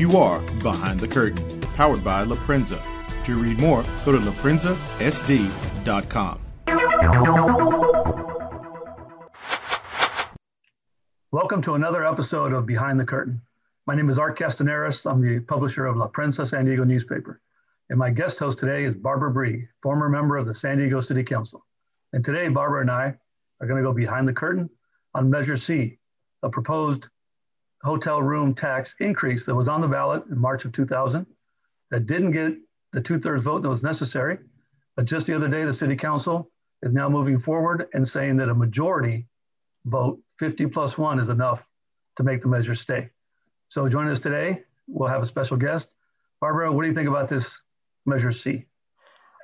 You 0.00 0.16
are 0.16 0.40
Behind 0.62 0.98
the 0.98 1.06
Curtain, 1.06 1.60
powered 1.76 2.02
by 2.02 2.22
La 2.22 2.34
Prensa. 2.36 2.80
To 3.24 3.34
read 3.34 3.60
more, 3.60 3.82
go 4.06 4.12
to 4.12 4.18
laprensasd.com. 4.18 6.40
Welcome 11.30 11.60
to 11.60 11.74
another 11.74 12.06
episode 12.06 12.54
of 12.54 12.64
Behind 12.64 12.98
the 12.98 13.04
Curtain. 13.04 13.42
My 13.86 13.94
name 13.94 14.08
is 14.08 14.18
Art 14.18 14.38
Castañares. 14.38 15.04
I'm 15.04 15.20
the 15.20 15.40
publisher 15.40 15.84
of 15.84 15.98
La 15.98 16.08
Prensa 16.08 16.48
San 16.48 16.64
Diego 16.64 16.84
newspaper. 16.84 17.42
And 17.90 17.98
my 17.98 18.08
guest 18.08 18.38
host 18.38 18.58
today 18.58 18.84
is 18.84 18.94
Barbara 18.94 19.30
Bry, 19.30 19.68
former 19.82 20.08
member 20.08 20.38
of 20.38 20.46
the 20.46 20.54
San 20.54 20.78
Diego 20.78 21.02
City 21.02 21.24
Council. 21.24 21.62
And 22.14 22.24
today, 22.24 22.48
Barbara 22.48 22.80
and 22.80 22.90
I 22.90 23.16
are 23.60 23.66
going 23.66 23.76
to 23.76 23.86
go 23.86 23.92
behind 23.92 24.26
the 24.26 24.32
curtain 24.32 24.70
on 25.12 25.28
Measure 25.28 25.58
C, 25.58 25.98
a 26.42 26.48
proposed 26.48 27.06
hotel 27.82 28.22
room 28.22 28.54
tax 28.54 28.94
increase 29.00 29.46
that 29.46 29.54
was 29.54 29.68
on 29.68 29.80
the 29.80 29.88
ballot 29.88 30.24
in 30.30 30.38
March 30.38 30.64
of 30.64 30.72
2000 30.72 31.26
that 31.90 32.06
didn't 32.06 32.32
get 32.32 32.54
the 32.92 33.00
two 33.00 33.18
thirds 33.18 33.42
vote 33.42 33.62
that 33.62 33.68
was 33.68 33.82
necessary. 33.82 34.38
But 34.96 35.06
just 35.06 35.26
the 35.26 35.34
other 35.34 35.48
day, 35.48 35.64
the 35.64 35.72
city 35.72 35.96
council 35.96 36.50
is 36.82 36.92
now 36.92 37.08
moving 37.08 37.38
forward 37.38 37.88
and 37.94 38.06
saying 38.06 38.36
that 38.36 38.48
a 38.48 38.54
majority 38.54 39.26
vote, 39.86 40.20
50 40.38 40.66
plus 40.66 40.98
one, 40.98 41.18
is 41.18 41.28
enough 41.28 41.64
to 42.16 42.22
make 42.22 42.42
the 42.42 42.48
measure 42.48 42.74
stay. 42.74 43.08
So 43.68 43.88
join 43.88 44.08
us 44.08 44.20
today, 44.20 44.62
we'll 44.88 45.08
have 45.08 45.22
a 45.22 45.26
special 45.26 45.56
guest. 45.56 45.88
Barbara, 46.40 46.72
what 46.72 46.82
do 46.82 46.88
you 46.88 46.94
think 46.94 47.08
about 47.08 47.28
this 47.28 47.60
Measure 48.06 48.32
C? 48.32 48.64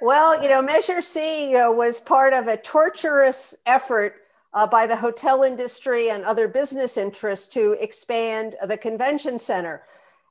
Well, 0.02 0.42
you 0.42 0.48
know, 0.48 0.60
Measure 0.60 1.00
C 1.00 1.52
know, 1.52 1.72
was 1.72 2.00
part 2.00 2.32
of 2.32 2.48
a 2.48 2.56
torturous 2.56 3.54
effort 3.66 4.16
uh, 4.54 4.66
by 4.66 4.86
the 4.86 4.96
hotel 4.96 5.42
industry 5.42 6.10
and 6.10 6.24
other 6.24 6.48
business 6.48 6.96
interests 6.96 7.48
to 7.48 7.72
expand 7.80 8.56
the 8.66 8.76
convention 8.76 9.38
center. 9.38 9.82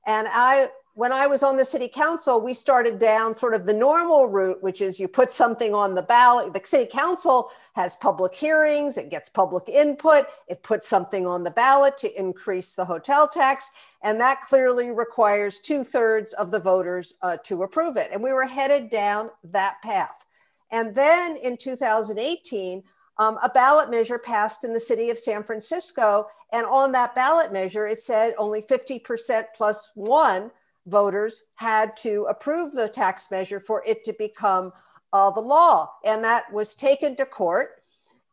And 0.05 0.28
I, 0.30 0.70
when 0.96 1.12
I 1.12 1.27
was 1.27 1.44
on 1.44 1.57
the 1.57 1.66
city 1.66 1.90
council, 1.90 2.40
we 2.40 2.54
started 2.54 2.99
down 2.99 3.34
sort 3.34 3.54
of 3.54 3.66
the 3.66 3.74
normal 3.74 4.27
route, 4.27 4.63
which 4.63 4.82
is 4.82 4.99
you 4.99 5.10
put 5.10 5.30
something 5.30 5.76
on 5.76 5.94
the 5.94 6.02
ballot. 6.02 6.54
The 6.54 6.62
city 6.63 6.90
council 6.90 7.52
has 7.74 7.98
public 7.98 8.34
hearings, 8.34 8.98
it 8.98 9.10
gets 9.10 9.27
public 9.27 9.68
input, 9.68 10.27
it 10.48 10.63
puts 10.63 10.88
something 10.88 11.27
on 11.27 11.44
the 11.44 11.52
ballot 11.52 11.98
to 11.98 12.20
increase 12.20 12.76
the 12.76 12.85
hotel 12.85 13.27
tax. 13.27 13.72
And 14.04 14.22
that 14.22 14.41
clearly 14.41 14.91
requires 14.91 15.60
two 15.60 15.84
thirds 15.84 16.32
of 16.34 16.52
the 16.52 16.60
voters 16.60 17.16
uh, 17.22 17.38
to 17.44 17.63
approve 17.63 17.98
it. 17.98 18.12
And 18.13 18.24
we 18.24 18.32
were 18.32 18.46
headed 18.46 18.90
down 18.90 19.32
that 19.44 19.82
path. 19.82 20.24
And 20.72 20.96
then 20.96 21.35
in 21.38 21.57
2018, 21.57 22.84
um, 23.18 23.38
a 23.41 23.49
ballot 23.49 23.90
measure 23.90 24.18
passed 24.18 24.63
in 24.63 24.74
the 24.74 24.80
city 24.80 25.10
of 25.10 25.18
San 25.18 25.44
Francisco. 25.44 26.27
And 26.52 26.66
on 26.66 26.91
that 26.91 27.16
ballot 27.16 27.54
measure, 27.54 27.88
it 27.88 27.99
said 27.99 28.34
only 28.38 28.62
50% 28.62 29.46
plus 29.55 29.91
one 29.96 30.52
voters 30.85 31.44
had 31.55 31.96
to 31.98 32.26
approve 32.30 32.74
the 32.74 32.90
tax 32.90 33.32
measure 33.32 33.60
for 33.60 33.84
it 33.85 34.04
to 34.04 34.13
become 34.13 34.72
uh, 35.13 35.32
the 35.32 35.40
law. 35.40 35.90
And 36.04 36.24
that 36.24 36.52
was 36.52 36.76
taken 36.76 37.16
to 37.16 37.26
court. 37.26 37.82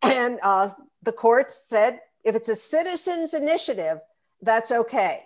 And 0.03 0.39
uh, 0.43 0.71
the 1.03 1.13
court 1.13 1.53
said 1.53 2.01
if 2.25 2.35
it's 2.35 2.49
a 2.49 2.57
citizen's 2.57 3.35
initiative, 3.35 3.99
that's 4.43 4.73
okay. 4.73 5.23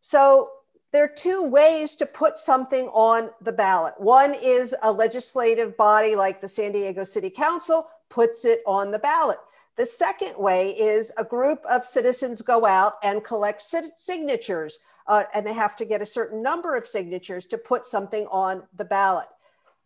So 0.00 0.50
there 0.92 1.04
are 1.04 1.08
two 1.08 1.44
ways 1.44 1.96
to 1.96 2.06
put 2.06 2.36
something 2.36 2.86
on 2.88 3.30
the 3.42 3.52
ballot. 3.52 3.94
One 3.98 4.34
is 4.42 4.74
a 4.82 4.90
legislative 4.90 5.76
body 5.76 6.16
like 6.16 6.40
the 6.40 6.48
San 6.48 6.72
Diego 6.72 7.04
City 7.04 7.30
Council 7.30 7.86
puts 8.08 8.44
it 8.44 8.62
on 8.66 8.90
the 8.90 8.98
ballot. 8.98 9.38
The 9.76 9.86
second 9.86 10.34
way 10.36 10.70
is 10.70 11.12
a 11.16 11.24
group 11.24 11.64
of 11.70 11.84
citizens 11.84 12.42
go 12.42 12.66
out 12.66 12.94
and 13.02 13.22
collect 13.22 13.62
signatures, 13.62 14.80
uh, 15.06 15.24
and 15.34 15.46
they 15.46 15.54
have 15.54 15.76
to 15.76 15.84
get 15.84 16.02
a 16.02 16.06
certain 16.06 16.42
number 16.42 16.76
of 16.76 16.86
signatures 16.86 17.46
to 17.46 17.58
put 17.58 17.86
something 17.86 18.26
on 18.26 18.64
the 18.74 18.84
ballot. 18.84 19.28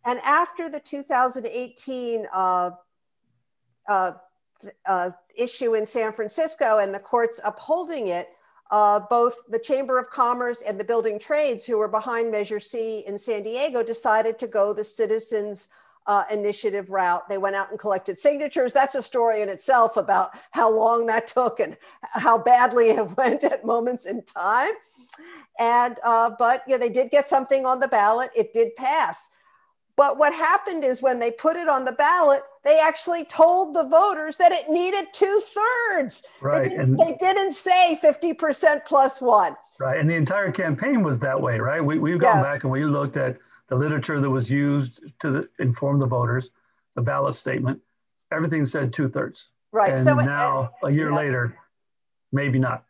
And 0.05 0.19
after 0.21 0.69
the 0.69 0.79
2018 0.79 2.27
uh, 2.33 2.71
uh, 3.87 4.11
uh, 4.85 5.11
issue 5.37 5.75
in 5.75 5.85
San 5.85 6.11
Francisco 6.11 6.79
and 6.79 6.93
the 6.93 6.99
courts 6.99 7.39
upholding 7.43 8.07
it, 8.07 8.29
uh, 8.71 8.99
both 8.99 9.35
the 9.49 9.59
Chamber 9.59 9.99
of 9.99 10.09
Commerce 10.09 10.63
and 10.63 10.79
the 10.79 10.83
Building 10.83 11.19
Trades, 11.19 11.65
who 11.65 11.77
were 11.77 11.87
behind 11.87 12.31
Measure 12.31 12.59
C 12.59 13.03
in 13.05 13.17
San 13.17 13.43
Diego, 13.43 13.83
decided 13.83 14.39
to 14.39 14.47
go 14.47 14.73
the 14.73 14.83
citizens' 14.83 15.67
uh, 16.07 16.23
initiative 16.31 16.89
route. 16.89 17.27
They 17.29 17.37
went 17.37 17.55
out 17.55 17.71
and 17.71 17.79
collected 17.79 18.17
signatures. 18.17 18.73
That's 18.73 18.95
a 18.95 19.01
story 19.01 19.41
in 19.41 19.49
itself 19.49 19.97
about 19.97 20.31
how 20.51 20.73
long 20.73 21.05
that 21.07 21.27
took 21.27 21.59
and 21.59 21.77
how 22.01 22.37
badly 22.37 22.89
it 22.89 23.09
went 23.17 23.43
at 23.43 23.65
moments 23.65 24.05
in 24.05 24.23
time. 24.23 24.71
And 25.59 25.99
uh, 26.03 26.31
but 26.37 26.63
yeah, 26.67 26.77
they 26.77 26.89
did 26.89 27.11
get 27.11 27.27
something 27.27 27.65
on 27.65 27.79
the 27.79 27.87
ballot. 27.87 28.31
It 28.35 28.53
did 28.53 28.75
pass. 28.75 29.29
But 29.95 30.17
what 30.17 30.33
happened 30.33 30.83
is 30.83 31.03
when 31.03 31.19
they 31.19 31.29
put 31.29 31.55
it 31.55 31.69
on 31.69 31.85
the 31.85 31.91
ballot, 31.91 32.41
they 32.63 32.79
actually 32.79 33.25
told 33.25 33.75
the 33.75 33.83
voters 33.83 34.37
that 34.37 34.51
it 34.51 34.69
needed 34.69 35.05
two 35.13 35.41
thirds. 35.45 36.23
Right. 36.41 36.63
They 36.63 36.69
didn't, 36.69 36.95
they 36.95 37.15
didn't 37.19 37.51
say 37.51 37.97
50% 38.01 38.85
plus 38.85 39.21
one. 39.21 39.55
Right. 39.79 39.99
And 39.99 40.09
the 40.09 40.15
entire 40.15 40.51
campaign 40.51 41.03
was 41.03 41.19
that 41.19 41.39
way, 41.39 41.59
right? 41.59 41.83
We, 41.83 41.99
we've 41.99 42.19
gone 42.19 42.37
yeah. 42.37 42.43
back 42.43 42.63
and 42.63 42.71
we 42.71 42.85
looked 42.85 43.17
at 43.17 43.37
the 43.73 43.79
literature 43.79 44.21
that 44.21 44.29
was 44.29 44.51
used 44.51 45.01
to 45.19 45.31
the, 45.31 45.49
inform 45.57 45.97
the 45.97 46.05
voters, 46.05 46.51
the 46.93 47.01
ballot 47.01 47.33
statement, 47.33 47.81
everything 48.31 48.67
said 48.67 48.93
two 48.93 49.09
thirds. 49.09 49.47
Right. 49.71 49.93
And 49.93 49.99
so 49.99 50.13
now, 50.13 50.69
uh, 50.83 50.87
a 50.87 50.91
year 50.91 51.09
yeah. 51.09 51.15
later, 51.15 51.57
maybe 52.31 52.59
not. 52.59 52.85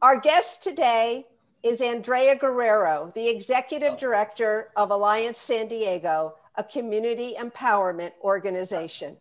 Our 0.00 0.18
guest 0.18 0.62
today 0.62 1.26
is 1.62 1.82
Andrea 1.82 2.36
Guerrero, 2.36 3.12
the 3.14 3.28
executive 3.28 3.98
director 3.98 4.70
of 4.76 4.90
Alliance 4.90 5.36
San 5.36 5.68
Diego, 5.68 6.36
a 6.56 6.64
community 6.64 7.34
empowerment 7.38 8.12
organization. 8.22 9.18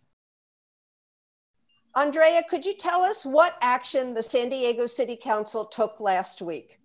Andrea, 1.96 2.44
could 2.50 2.66
you 2.66 2.78
tell 2.78 3.02
us 3.02 3.26
what 3.26 3.58
action 3.62 4.14
the 4.14 4.24
San 4.24 4.48
Diego 4.48 4.88
City 4.88 5.18
Council 5.22 5.66
took 5.66 6.00
last 6.00 6.42
week? 6.42 6.80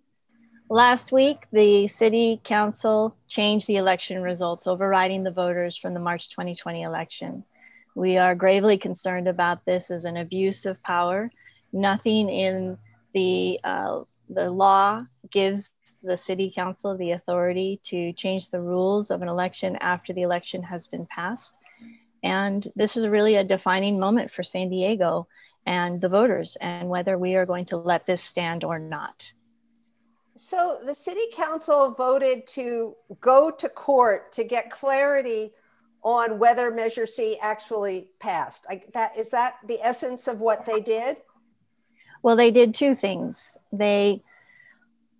Last 0.71 1.11
week, 1.11 1.47
the 1.51 1.87
City 1.87 2.39
Council 2.43 3.15
changed 3.27 3.65
the 3.65 3.77
election 3.77 4.21
results, 4.21 4.67
overriding 4.67 5.23
the 5.23 5.31
voters 5.31 5.75
from 5.75 5.95
the 5.95 5.99
March 5.99 6.29
2020 6.29 6.83
election. 6.83 7.43
We 7.95 8.19
are 8.19 8.35
gravely 8.35 8.77
concerned 8.77 9.27
about 9.27 9.65
this 9.65 9.89
as 9.89 10.05
an 10.05 10.17
abuse 10.17 10.67
of 10.67 10.81
power. 10.83 11.31
Nothing 11.73 12.29
in 12.29 12.77
the, 13.15 13.59
uh, 13.63 14.01
the 14.29 14.51
law 14.51 15.05
gives 15.31 15.71
the 16.03 16.19
City 16.19 16.53
Council 16.55 16.95
the 16.95 17.13
authority 17.13 17.81
to 17.85 18.13
change 18.13 18.51
the 18.51 18.61
rules 18.61 19.09
of 19.09 19.23
an 19.23 19.27
election 19.27 19.75
after 19.77 20.13
the 20.13 20.21
election 20.21 20.61
has 20.61 20.85
been 20.85 21.07
passed. 21.07 21.51
And 22.21 22.67
this 22.75 22.95
is 22.95 23.07
really 23.07 23.37
a 23.37 23.43
defining 23.43 23.99
moment 23.99 24.29
for 24.29 24.43
San 24.43 24.69
Diego 24.69 25.27
and 25.65 25.99
the 25.99 26.09
voters, 26.09 26.57
and 26.61 26.89
whether 26.89 27.17
we 27.17 27.33
are 27.33 27.47
going 27.47 27.65
to 27.65 27.77
let 27.77 28.05
this 28.05 28.23
stand 28.23 28.63
or 28.63 28.77
not. 28.77 29.31
So 30.41 30.79
the 30.85 30.95
city 30.95 31.25
council 31.33 31.91
voted 31.91 32.47
to 32.47 32.95
go 33.19 33.51
to 33.51 33.67
court 33.67 34.31
to 34.31 34.45
get 34.45 34.71
clarity 34.71 35.51
on 36.01 36.39
whether 36.39 36.71
Measure 36.71 37.05
C 37.05 37.37
actually 37.41 38.11
passed. 38.21 38.65
I, 38.69 38.83
that 38.93 39.17
is 39.17 39.31
that 39.31 39.55
the 39.67 39.81
essence 39.81 40.29
of 40.29 40.39
what 40.39 40.65
they 40.65 40.79
did? 40.79 41.17
Well, 42.23 42.37
they 42.37 42.51
did 42.51 42.73
two 42.73 42.95
things. 42.95 43.57
They 43.73 44.23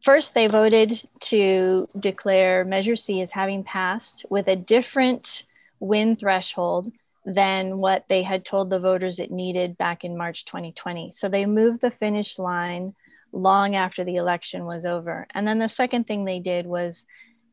first 0.06 0.34
they 0.34 0.48
voted 0.48 1.06
to 1.24 1.90
declare 2.00 2.64
Measure 2.64 2.96
C 2.96 3.20
as 3.20 3.32
having 3.32 3.66
passed 3.66 4.26
with 4.30 4.48
a 4.48 4.56
different 4.56 5.44
win 5.82 6.16
threshold 6.16 6.94
than 7.26 7.80
what 7.80 8.06
they 8.08 8.24
had 8.24 8.46
told 8.46 8.70
the 8.70 8.80
voters 8.80 9.20
it 9.20 9.32
needed 9.32 9.78
back 9.78 10.06
in 10.06 10.18
March 10.18 10.46
2020. 10.46 11.12
So 11.12 11.28
they 11.28 11.46
moved 11.46 11.82
the 11.82 11.92
finish 11.92 12.40
line 12.40 12.96
long 13.32 13.76
after 13.76 14.04
the 14.04 14.16
election 14.16 14.66
was 14.66 14.86
over. 14.86 15.28
And 15.34 15.48
then 15.48 15.60
the 15.60 15.70
second 15.70 16.08
thing 16.08 16.26
they 16.26 16.40
did 16.40 16.66
was 16.66 17.06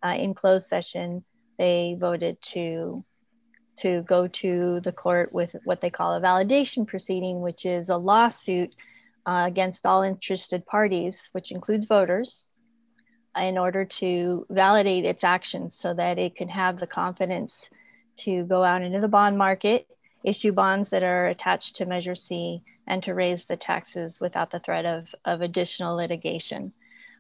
uh, 0.05 0.15
in 0.17 0.35
closed 0.35 0.67
session, 0.67 1.25
they 1.59 1.97
voted 1.99 2.41
to 2.53 3.05
to 3.79 4.01
go 4.03 4.27
to 4.27 4.81
the 4.81 4.93
court 4.93 5.35
with 5.35 5.55
what 5.65 5.83
they 5.83 5.91
call 5.91 6.15
a 6.15 6.21
validation 6.21 6.87
proceeding, 6.87 7.43
which 7.43 7.67
is 7.67 7.91
a 7.91 7.97
lawsuit 7.97 8.75
uh, 9.27 9.45
against 9.47 9.85
all 9.85 10.03
interested 10.03 10.65
parties, 10.65 11.29
which 11.33 11.53
includes 11.53 11.87
voters, 11.87 12.45
in 13.37 13.59
order 13.59 13.85
to 13.85 14.47
validate 14.49 15.05
its 15.05 15.23
actions 15.23 15.77
so 15.79 15.93
that 15.93 16.19
it 16.19 16.37
can 16.37 16.49
have 16.49 16.81
the 16.81 16.87
confidence 16.87 17.69
to 18.17 18.45
go 18.45 18.65
out 18.65 18.81
into 18.81 19.01
the 19.01 19.09
bond 19.09 19.37
market, 19.37 19.87
issue 20.27 20.53
bonds 20.53 20.91
that 20.91 21.03
are 21.03 21.29
attached 21.29 21.77
to 21.77 21.87
Measure 21.87 22.15
C, 22.15 22.63
and 22.87 23.03
to 23.03 23.15
raise 23.15 23.45
the 23.45 23.57
taxes 23.57 24.21
without 24.21 24.51
the 24.51 24.61
threat 24.61 24.85
of, 24.85 25.15
of 25.25 25.41
additional 25.41 25.97
litigation. 25.97 26.73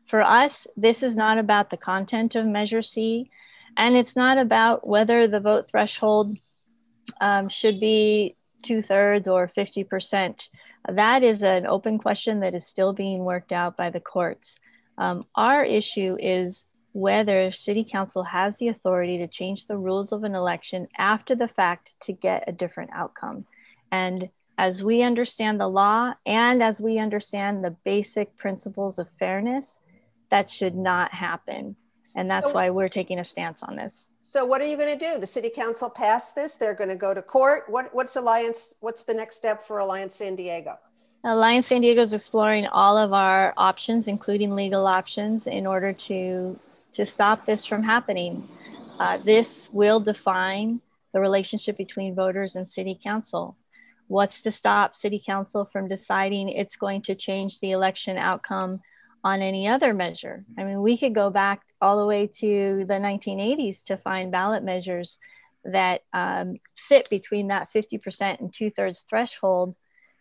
For 0.08 0.22
us, 0.22 0.66
this 0.76 1.02
is 1.02 1.16
not 1.16 1.38
about 1.38 1.70
the 1.70 1.76
content 1.76 2.34
of 2.34 2.46
Measure 2.46 2.82
C, 2.82 3.30
and 3.76 3.96
it's 3.96 4.14
not 4.14 4.38
about 4.38 4.86
whether 4.86 5.26
the 5.26 5.40
vote 5.40 5.68
threshold 5.70 6.36
um, 7.20 7.48
should 7.48 7.80
be 7.80 8.36
two 8.62 8.82
thirds 8.82 9.28
or 9.28 9.50
50%. 9.56 10.48
That 10.88 11.22
is 11.22 11.42
an 11.42 11.66
open 11.66 11.98
question 11.98 12.40
that 12.40 12.54
is 12.54 12.66
still 12.66 12.92
being 12.92 13.24
worked 13.24 13.52
out 13.52 13.76
by 13.76 13.90
the 13.90 14.00
courts. 14.00 14.58
Um, 14.98 15.24
our 15.34 15.64
issue 15.64 16.16
is 16.18 16.64
whether 16.96 17.52
city 17.52 17.84
council 17.84 18.22
has 18.22 18.56
the 18.56 18.68
authority 18.68 19.18
to 19.18 19.28
change 19.28 19.66
the 19.66 19.76
rules 19.76 20.12
of 20.12 20.24
an 20.24 20.34
election 20.34 20.88
after 20.96 21.34
the 21.34 21.46
fact 21.46 21.92
to 22.00 22.10
get 22.10 22.42
a 22.46 22.52
different 22.52 22.88
outcome. 22.94 23.44
And 23.92 24.30
as 24.56 24.82
we 24.82 25.02
understand 25.02 25.60
the 25.60 25.68
law 25.68 26.14
and 26.24 26.62
as 26.62 26.80
we 26.80 26.98
understand 26.98 27.62
the 27.62 27.76
basic 27.84 28.34
principles 28.38 28.98
of 28.98 29.08
fairness, 29.18 29.78
that 30.30 30.48
should 30.48 30.74
not 30.74 31.12
happen. 31.12 31.76
And 32.16 32.30
that's 32.30 32.46
so, 32.46 32.54
why 32.54 32.70
we're 32.70 32.88
taking 32.88 33.18
a 33.18 33.24
stance 33.24 33.58
on 33.62 33.76
this. 33.76 34.06
So 34.22 34.46
what 34.46 34.62
are 34.62 34.66
you 34.66 34.78
going 34.78 34.98
to 34.98 35.04
do? 35.12 35.20
The 35.20 35.26
city 35.26 35.50
council 35.50 35.90
passed 35.90 36.34
this. 36.34 36.54
They're 36.54 36.72
going 36.72 36.88
to 36.88 36.96
go 36.96 37.12
to 37.12 37.20
court. 37.20 37.64
What, 37.68 37.94
what's 37.94 38.16
Alliance? 38.16 38.76
What's 38.80 39.04
the 39.04 39.12
next 39.12 39.36
step 39.36 39.60
for 39.60 39.80
Alliance 39.80 40.14
San 40.14 40.34
Diego? 40.34 40.78
Alliance 41.24 41.66
San 41.66 41.82
Diego 41.82 42.00
is 42.00 42.14
exploring 42.14 42.66
all 42.68 42.96
of 42.96 43.12
our 43.12 43.52
options, 43.58 44.06
including 44.06 44.52
legal 44.52 44.86
options, 44.86 45.46
in 45.46 45.66
order 45.66 45.92
to 45.92 46.58
to 46.96 47.06
stop 47.06 47.46
this 47.46 47.64
from 47.64 47.82
happening. 47.82 48.48
Uh, 48.98 49.18
this 49.18 49.68
will 49.72 50.00
define 50.00 50.80
the 51.12 51.20
relationship 51.20 51.76
between 51.76 52.14
voters 52.14 52.56
and 52.56 52.68
city 52.68 52.98
council. 53.02 53.56
What's 54.08 54.42
to 54.42 54.52
stop 54.52 54.94
city 54.94 55.22
council 55.24 55.68
from 55.72 55.88
deciding 55.88 56.48
it's 56.48 56.76
going 56.76 57.02
to 57.02 57.14
change 57.14 57.60
the 57.60 57.72
election 57.72 58.16
outcome 58.16 58.80
on 59.24 59.42
any 59.42 59.68
other 59.68 59.92
measure? 59.92 60.44
I 60.58 60.64
mean, 60.64 60.80
we 60.80 60.96
could 60.96 61.14
go 61.14 61.30
back 61.30 61.62
all 61.80 61.98
the 61.98 62.06
way 62.06 62.26
to 62.38 62.84
the 62.86 62.94
1980s 62.94 63.82
to 63.84 63.96
find 63.96 64.30
ballot 64.30 64.62
measures 64.62 65.18
that 65.64 66.02
um, 66.12 66.56
sit 66.74 67.10
between 67.10 67.48
that 67.48 67.72
50% 67.74 68.40
and 68.40 68.54
two 68.54 68.70
thirds 68.70 69.04
threshold 69.08 69.74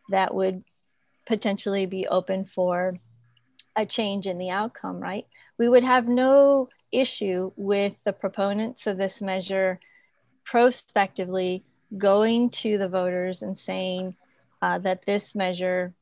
that 0.09 0.33
would 0.33 0.63
potentially 1.27 1.85
be 1.85 2.07
open 2.07 2.45
for 2.45 2.99
a 3.75 3.85
change 3.85 4.27
in 4.27 4.37
the 4.37 4.49
outcome, 4.49 4.99
right? 4.99 5.25
We 5.57 5.69
would 5.69 5.83
have 5.83 6.07
no 6.07 6.69
issue 6.91 7.51
with 7.55 7.93
the 8.05 8.13
proponents 8.13 8.87
of 8.87 8.97
this 8.97 9.21
measure 9.21 9.79
prospectively 10.43 11.63
going 11.97 12.49
to 12.49 12.77
the 12.77 12.87
voters 12.87 13.41
and 13.41 13.57
saying 13.57 14.15
uh, 14.61 14.77
that 14.79 15.05
this 15.05 15.35
measure 15.35 15.93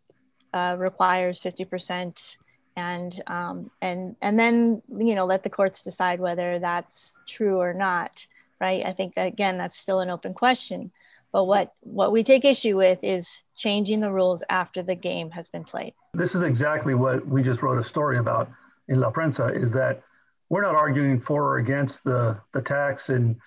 uh, 0.53 0.75
requires 0.77 1.39
50% 1.39 2.35
and 2.75 3.21
um, 3.27 3.69
and 3.83 4.15
and 4.19 4.39
then 4.39 4.81
you 4.97 5.13
know 5.13 5.25
let 5.25 5.43
the 5.43 5.49
courts 5.49 5.83
decide 5.83 6.19
whether 6.19 6.57
that's 6.57 7.11
true 7.27 7.61
or 7.61 7.71
not 7.71 8.25
right? 8.63 8.85
I 8.85 8.93
think 8.93 9.13
again 9.17 9.57
that's 9.57 9.77
still 9.77 9.99
an 9.99 10.09
open 10.09 10.33
question. 10.33 10.91
But 11.31 11.45
what 11.45 11.73
what 11.81 12.11
we 12.11 12.23
take 12.23 12.45
issue 12.45 12.77
with 12.77 12.99
is 13.03 13.27
changing 13.55 13.99
the 13.99 14.11
rules 14.11 14.43
after 14.49 14.81
the 14.81 14.95
game 14.95 15.31
has 15.31 15.49
been 15.49 15.63
played. 15.63 15.93
This 16.13 16.33
is 16.35 16.43
exactly 16.43 16.93
what 16.93 17.27
we 17.27 17.43
just 17.43 17.61
wrote 17.61 17.79
a 17.79 17.83
story 17.83 18.17
about 18.19 18.49
in 18.87 18.99
La 18.99 19.11
Prensa 19.11 19.55
is 19.55 19.71
that 19.71 20.03
we're 20.49 20.61
not 20.61 20.75
arguing 20.75 21.19
for 21.19 21.43
or 21.43 21.57
against 21.57 22.03
the, 22.03 22.37
the 22.53 22.61
tax. 22.61 23.09
And, 23.09 23.37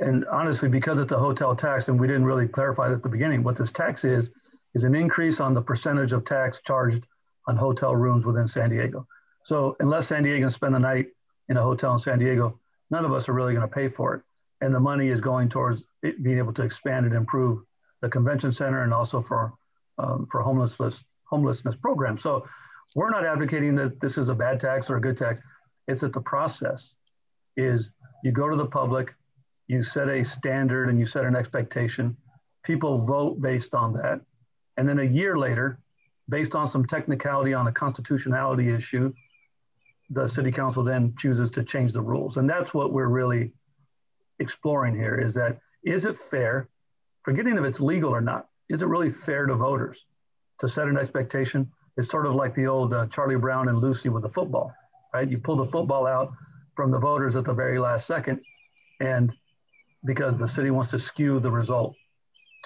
and 0.00 0.24
honestly, 0.26 0.68
because 0.68 0.98
it's 0.98 1.12
a 1.12 1.18
hotel 1.18 1.56
tax, 1.56 1.88
and 1.88 1.98
we 1.98 2.06
didn't 2.06 2.24
really 2.24 2.46
clarify 2.46 2.88
that 2.88 2.96
at 2.96 3.02
the 3.02 3.08
beginning, 3.08 3.42
what 3.42 3.56
this 3.56 3.72
tax 3.72 4.04
is, 4.04 4.30
is 4.74 4.84
an 4.84 4.94
increase 4.94 5.40
on 5.40 5.54
the 5.54 5.62
percentage 5.62 6.12
of 6.12 6.24
tax 6.24 6.60
charged 6.64 7.04
on 7.46 7.56
hotel 7.56 7.94
rooms 7.96 8.24
within 8.24 8.46
San 8.46 8.70
Diego. 8.70 9.06
So 9.44 9.76
unless 9.80 10.06
San 10.06 10.24
Diegans 10.24 10.52
spend 10.52 10.74
the 10.74 10.78
night 10.78 11.08
in 11.48 11.56
a 11.56 11.62
hotel 11.62 11.94
in 11.94 11.98
San 11.98 12.18
Diego, 12.18 12.60
none 12.90 13.04
of 13.04 13.12
us 13.12 13.28
are 13.28 13.32
really 13.32 13.54
going 13.54 13.68
to 13.68 13.74
pay 13.74 13.88
for 13.88 14.14
it. 14.14 14.22
And 14.60 14.72
the 14.72 14.80
money 14.80 15.08
is 15.08 15.20
going 15.20 15.48
towards 15.48 15.82
being 16.02 16.38
able 16.38 16.52
to 16.54 16.62
expand 16.62 17.06
and 17.06 17.14
improve 17.14 17.64
the 18.00 18.08
convention 18.08 18.52
center 18.52 18.82
and 18.84 18.94
also 18.94 19.20
for 19.22 19.52
um, 19.98 20.26
for 20.30 20.40
homelessness 20.42 21.02
homelessness 21.24 21.76
programs. 21.76 22.22
So 22.22 22.46
we're 22.94 23.10
not 23.10 23.24
advocating 23.24 23.74
that 23.76 24.00
this 24.00 24.18
is 24.18 24.28
a 24.28 24.34
bad 24.34 24.60
tax 24.60 24.90
or 24.90 24.96
a 24.96 25.00
good 25.00 25.16
tax. 25.16 25.40
It's 25.88 26.02
that 26.02 26.12
the 26.12 26.20
process 26.20 26.94
is 27.56 27.90
you 28.22 28.32
go 28.32 28.48
to 28.48 28.56
the 28.56 28.66
public, 28.66 29.14
you 29.66 29.82
set 29.82 30.08
a 30.08 30.24
standard 30.24 30.88
and 30.88 30.98
you 30.98 31.06
set 31.06 31.24
an 31.24 31.36
expectation. 31.36 32.16
People 32.62 32.98
vote 32.98 33.40
based 33.40 33.74
on 33.74 33.92
that. 33.94 34.20
And 34.76 34.88
then 34.88 34.98
a 34.98 35.04
year 35.04 35.36
later, 35.36 35.78
based 36.28 36.54
on 36.54 36.68
some 36.68 36.86
technicality 36.86 37.54
on 37.54 37.66
a 37.66 37.72
constitutionality 37.72 38.70
issue, 38.70 39.12
the 40.10 40.26
city 40.26 40.52
council 40.52 40.84
then 40.84 41.14
chooses 41.18 41.50
to 41.52 41.64
change 41.64 41.92
the 41.92 42.00
rules. 42.00 42.36
And 42.36 42.48
that's 42.48 42.74
what 42.74 42.92
we're 42.92 43.08
really 43.08 43.52
exploring 44.38 44.94
here 44.94 45.18
is 45.18 45.34
that 45.34 45.58
is 45.84 46.04
it 46.04 46.16
fair, 46.16 46.68
forgetting 47.24 47.56
if 47.56 47.64
it's 47.64 47.80
legal 47.80 48.10
or 48.10 48.20
not, 48.20 48.48
is 48.68 48.82
it 48.82 48.86
really 48.86 49.10
fair 49.10 49.46
to 49.46 49.54
voters 49.54 50.04
to 50.60 50.68
set 50.68 50.88
an 50.88 50.98
expectation 50.98 51.70
it's 51.96 52.08
sort 52.08 52.26
of 52.26 52.34
like 52.34 52.54
the 52.54 52.66
old 52.66 52.92
uh, 52.92 53.06
Charlie 53.08 53.36
Brown 53.36 53.68
and 53.68 53.78
Lucy 53.78 54.08
with 54.08 54.22
the 54.22 54.28
football, 54.28 54.74
right? 55.12 55.28
You 55.28 55.38
pull 55.38 55.56
the 55.56 55.70
football 55.70 56.06
out 56.06 56.32
from 56.74 56.90
the 56.90 56.98
voters 56.98 57.36
at 57.36 57.44
the 57.44 57.52
very 57.52 57.78
last 57.78 58.06
second, 58.06 58.40
and 59.00 59.32
because 60.04 60.38
the 60.38 60.48
city 60.48 60.70
wants 60.70 60.90
to 60.90 60.98
skew 60.98 61.38
the 61.38 61.50
result 61.50 61.94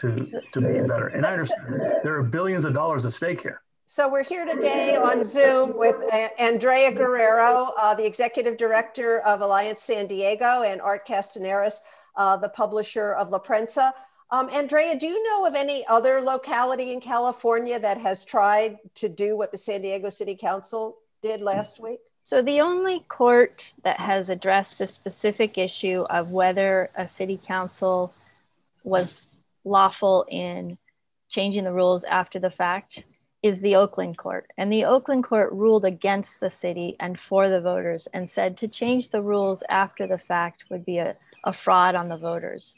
to 0.01 0.31
to 0.53 0.61
be 0.61 0.81
better. 0.87 1.09
And 1.09 1.27
I 1.27 1.33
understand 1.33 1.81
there 2.03 2.17
are 2.17 2.23
billions 2.23 2.65
of 2.65 2.75
dollars 2.75 3.05
at 3.05 3.13
stake 3.13 3.41
here. 3.41 3.63
So 3.89 4.11
we're 4.11 4.25
here 4.25 4.45
today 4.45 4.97
on 4.97 5.23
Zoom 5.23 5.77
with 5.79 5.95
uh, 6.13 6.29
Andrea 6.41 6.91
Guerrero, 6.91 7.71
uh, 7.81 7.95
the 7.95 8.05
executive 8.05 8.57
director 8.57 9.21
of 9.21 9.43
Alliance 9.43 9.81
San 9.81 10.09
Diego, 10.09 10.63
and 10.63 10.81
Art 10.81 11.07
Castañares, 11.07 11.77
uh, 12.17 12.37
the 12.37 12.49
publisher 12.49 13.13
of 13.13 13.31
La 13.31 13.39
Prensa. 13.39 13.93
Um, 14.31 14.51
Andrea, 14.53 14.99
do 14.99 15.07
you 15.07 15.23
know 15.23 15.47
of 15.47 15.55
any 15.55 15.85
other 15.87 16.21
locality 16.21 16.93
in 16.93 17.01
California 17.01 17.79
that 17.79 17.99
has 17.99 18.25
tried 18.25 18.79
to 18.97 19.09
do 19.09 19.37
what 19.37 19.53
the 19.53 19.59
San 19.59 19.83
Diego 19.83 20.09
City 20.09 20.35
Council 20.35 20.97
did 21.23 21.41
last 21.41 21.81
week? 21.81 22.01
So, 22.25 22.43
the 22.43 22.61
only 22.61 23.05
court 23.09 23.63
that 23.85 24.01
has 24.01 24.29
addressed 24.29 24.79
the 24.79 24.87
specific 24.89 25.59
issue 25.59 26.05
of 26.11 26.33
whether 26.33 26.91
a 26.97 27.07
city 27.07 27.41
council 27.47 28.13
was 28.83 29.29
lawful 29.65 30.27
in 30.29 30.77
changing 31.29 31.63
the 31.63 31.73
rules 31.73 32.03
after 32.03 32.41
the 32.41 32.51
fact 32.51 33.05
is 33.45 33.61
the 33.61 33.77
Oakland 33.77 34.19
court. 34.19 34.51
And 34.59 34.73
the 34.73 34.87
Oakland 34.87 35.23
court 35.23 35.53
ruled 35.53 35.85
against 35.85 36.41
the 36.41 36.51
city 36.51 36.97
and 36.99 37.17
for 37.29 37.49
the 37.49 37.61
voters 37.61 38.09
and 38.13 38.29
said 38.29 38.57
to 38.59 38.67
change 38.67 39.11
the 39.11 39.23
rules 39.23 39.63
after 39.69 40.09
the 40.09 40.19
fact 40.19 40.65
would 40.69 40.85
be 40.85 40.99
a, 40.99 41.15
a 41.45 41.53
fraud 41.53 41.95
on 41.95 42.09
the 42.09 42.17
voters. 42.17 42.75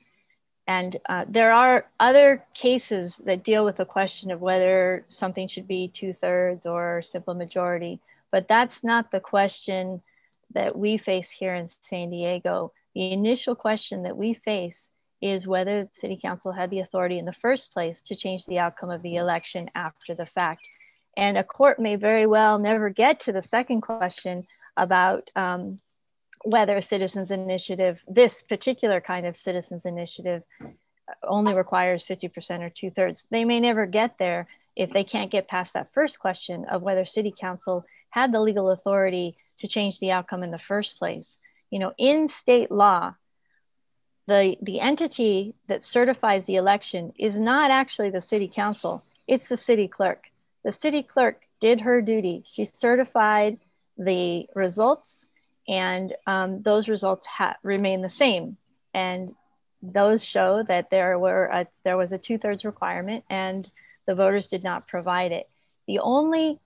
And 0.69 0.99
uh, 1.09 1.25
there 1.26 1.50
are 1.50 1.87
other 1.99 2.44
cases 2.53 3.17
that 3.25 3.43
deal 3.43 3.65
with 3.65 3.79
the 3.79 3.87
question 3.87 4.31
of 4.31 4.43
whether 4.43 5.06
something 5.09 5.49
should 5.49 5.67
be 5.67 5.88
two 5.88 6.12
thirds 6.12 6.67
or 6.67 7.00
simple 7.00 7.32
majority, 7.32 8.00
but 8.31 8.49
that's 8.49 8.85
not 8.85 9.11
the 9.11 9.19
question 9.19 10.02
that 10.52 10.76
we 10.76 10.99
face 10.99 11.31
here 11.31 11.54
in 11.54 11.71
San 11.83 12.11
Diego. 12.11 12.73
The 12.95 13.12
initial 13.12 13.54
question 13.54 14.02
that 14.02 14.19
we 14.19 14.35
face 14.35 14.88
is 15.23 15.47
whether 15.47 15.88
city 15.92 16.19
council 16.21 16.52
had 16.52 16.69
the 16.69 16.81
authority 16.81 17.19
in 17.19 17.25
the 17.25 17.33
first 17.33 17.73
place 17.73 18.02
to 18.07 18.14
change 18.14 18.45
the 18.45 18.59
outcome 18.59 18.90
of 18.90 19.00
the 19.00 19.16
election 19.16 19.71
after 19.75 20.14
the 20.14 20.26
fact. 20.26 20.69
And 21.16 21.38
a 21.38 21.45
court 21.45 21.81
may 21.81 21.97
very 21.97 22.26
well 22.26 22.59
never 22.59 22.90
get 22.90 23.21
to 23.21 23.33
the 23.33 23.42
second 23.42 23.81
question 23.81 24.47
about 24.76 25.31
um, 25.35 25.78
whether 26.45 26.80
citizens 26.80 27.30
initiative, 27.30 28.00
this 28.07 28.42
particular 28.42 29.00
kind 29.00 29.26
of 29.26 29.37
citizens 29.37 29.83
initiative 29.85 30.42
uh, 30.61 30.66
only 31.25 31.54
requires 31.54 32.04
50% 32.04 32.61
or 32.61 32.71
two 32.71 32.90
thirds. 32.90 33.23
They 33.30 33.45
may 33.45 33.61
never 33.61 33.87
get 33.87 34.16
there 34.18 34.49
if 34.76 34.92
they 34.92 35.04
can't 35.04 35.30
get 35.30 35.49
past 35.49 35.75
that 35.75 35.92
first 35.92 36.18
question 36.18 36.64
of 36.66 36.83
whether 36.83 37.04
city 37.04 37.35
council 37.38 37.85
had 38.11 38.33
the 38.33 38.40
legal 38.40 38.71
authority 38.71 39.37
to 39.59 39.68
change 39.68 39.99
the 39.99 40.12
outcome 40.12 40.42
in 40.42 40.50
the 40.50 40.59
first 40.59 40.99
place. 40.99 41.37
You 41.71 41.80
know, 41.80 41.92
in 41.99 42.28
state 42.28 42.71
law, 42.71 43.14
the, 44.26 44.57
the 44.62 44.80
entity 44.80 45.54
that 45.68 45.83
certifies 45.83 46.47
the 46.47 46.57
election 46.57 47.12
is 47.18 47.37
not 47.37 47.71
actually 47.71 48.11
the 48.11 48.21
city 48.21 48.50
council, 48.54 49.02
it's 49.26 49.49
the 49.49 49.57
city 49.57 49.88
clerk. 49.88 50.25
The 50.64 50.73
city 50.73 51.02
clerk 51.02 51.42
did 51.61 51.80
her 51.80 52.00
duty. 52.00 52.42
She 52.47 52.64
certified 52.64 53.59
the 53.97 54.47
results 54.54 55.26
and 55.68 56.14
um, 56.26 56.62
those 56.62 56.88
results 56.88 57.26
ha- 57.26 57.56
remain 57.62 58.00
the 58.00 58.10
same. 58.10 58.56
And 58.94 59.34
those 59.82 60.25
show 60.25 60.64
that 60.66 60.90
there 60.90 61.18
were 61.18 61.44
a, 61.44 61.66
there 61.84 61.96
was 61.96 62.10
a 62.10 62.18
two 62.18 62.38
thirds 62.38 62.64
requirement, 62.64 63.25
and 63.28 63.70
the 64.06 64.14
voters 64.14 64.48
did 64.48 64.64
not 64.64 64.88
provide 64.88 65.30
it. 65.30 65.48
The 65.87 66.00
only 66.00 66.58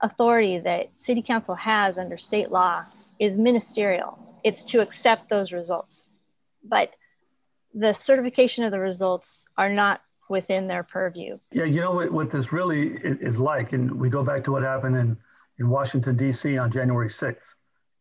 authority 0.00 0.58
that 0.60 0.90
City 1.00 1.20
Council 1.20 1.56
has 1.56 1.98
under 1.98 2.16
state 2.16 2.50
law 2.50 2.84
is 3.18 3.36
ministerial. 3.36 4.18
It's 4.44 4.62
to 4.64 4.80
accept 4.80 5.28
those 5.28 5.52
results, 5.52 6.08
but 6.62 6.94
the 7.74 7.92
certification 7.92 8.64
of 8.64 8.70
the 8.70 8.78
results 8.78 9.44
are 9.58 9.68
not 9.68 10.00
within 10.28 10.68
their 10.68 10.84
purview. 10.84 11.38
Yeah, 11.52 11.64
you 11.64 11.80
know 11.80 11.92
what, 11.92 12.12
what 12.12 12.30
this 12.30 12.52
really 12.52 12.94
is 13.02 13.36
like, 13.36 13.72
and 13.72 13.92
we 13.92 14.08
go 14.08 14.22
back 14.22 14.44
to 14.44 14.52
what 14.52 14.62
happened 14.62 14.96
in, 14.96 15.16
in 15.58 15.68
Washington, 15.68 16.16
D.C. 16.16 16.56
on 16.56 16.70
January 16.70 17.08
6th 17.08 17.54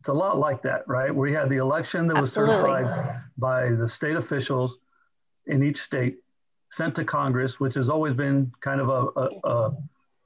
it's 0.04 0.10
a 0.10 0.14
lot 0.14 0.38
like 0.38 0.62
that, 0.64 0.86
right? 0.86 1.16
We 1.16 1.32
had 1.32 1.50
the 1.50 1.56
election 1.56 2.08
that 2.08 2.20
was 2.20 2.34
certified 2.34 3.22
by 3.38 3.70
the 3.70 3.88
state 3.88 4.18
officials 4.18 4.78
in 5.48 5.64
each 5.64 5.80
state, 5.80 6.18
sent 6.70 6.94
to 6.96 7.06
Congress, 7.06 7.58
which 7.58 7.76
has 7.76 7.88
always 7.88 8.14
been 8.14 8.52
kind 8.60 8.82
of 8.82 8.90
a, 8.90 9.02
a, 9.18 9.30
a, 9.50 9.72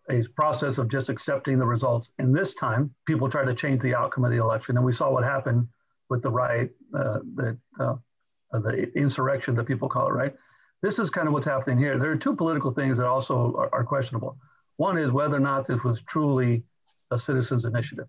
a 0.09 0.23
process 0.29 0.79
of 0.79 0.89
just 0.89 1.09
accepting 1.09 1.59
the 1.59 1.65
results. 1.67 2.09
And 2.17 2.35
this 2.35 2.55
time, 2.55 2.91
people 3.05 3.29
tried 3.29 3.45
to 3.45 3.53
change 3.53 3.83
the 3.83 3.93
outcome 3.93 4.25
of 4.25 4.31
the 4.31 4.37
election, 4.37 4.77
and 4.77 4.83
we 4.83 4.93
saw 4.93 5.11
what 5.11 5.23
happened 5.23 5.67
with 6.09 6.23
the 6.23 6.31
riot, 6.31 6.75
uh, 6.97 7.19
the 7.35 7.55
uh, 7.79 7.97
the 8.51 8.91
insurrection 8.95 9.53
that 9.57 9.65
people 9.65 9.87
call 9.87 10.07
it, 10.07 10.13
right? 10.13 10.33
This 10.81 10.97
is 10.97 11.11
kind 11.11 11.27
of 11.27 11.35
what's 11.35 11.45
happening 11.45 11.77
here. 11.77 11.99
There 11.99 12.11
are 12.11 12.17
two 12.17 12.35
political 12.35 12.71
things 12.71 12.97
that 12.97 13.05
also 13.05 13.53
are, 13.55 13.69
are 13.71 13.83
questionable. 13.83 14.39
One 14.77 14.97
is 14.97 15.11
whether 15.11 15.35
or 15.35 15.39
not 15.39 15.67
this 15.67 15.83
was 15.83 16.01
truly 16.01 16.63
a 17.11 17.19
citizens' 17.19 17.65
initiative. 17.65 18.07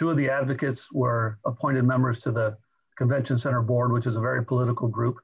Two 0.00 0.08
of 0.08 0.16
the 0.16 0.30
advocates 0.30 0.90
were 0.90 1.38
appointed 1.44 1.84
members 1.84 2.20
to 2.20 2.32
the 2.32 2.56
Convention 2.96 3.38
Center 3.38 3.60
Board, 3.60 3.92
which 3.92 4.06
is 4.06 4.16
a 4.16 4.20
very 4.20 4.42
political 4.42 4.88
group. 4.88 5.18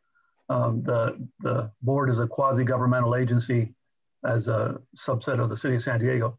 Um, 0.50 0.82
the, 0.82 1.26
the 1.40 1.70
board 1.80 2.10
is 2.10 2.18
a 2.18 2.26
quasi 2.26 2.62
governmental 2.62 3.16
agency 3.16 3.74
as 4.22 4.48
a 4.48 4.78
subset 4.94 5.40
of 5.40 5.48
the 5.48 5.56
city 5.56 5.76
of 5.76 5.82
San 5.82 5.98
Diego. 5.98 6.36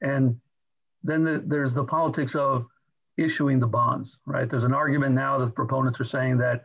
And 0.00 0.40
then 1.02 1.24
the, 1.24 1.42
there's 1.44 1.74
the 1.74 1.82
politics 1.82 2.36
of 2.36 2.66
issuing 3.16 3.58
the 3.58 3.66
bonds, 3.66 4.20
right? 4.26 4.48
There's 4.48 4.62
an 4.62 4.74
argument 4.74 5.16
now 5.16 5.36
that 5.38 5.52
proponents 5.56 5.98
are 5.98 6.04
saying 6.04 6.38
that 6.38 6.62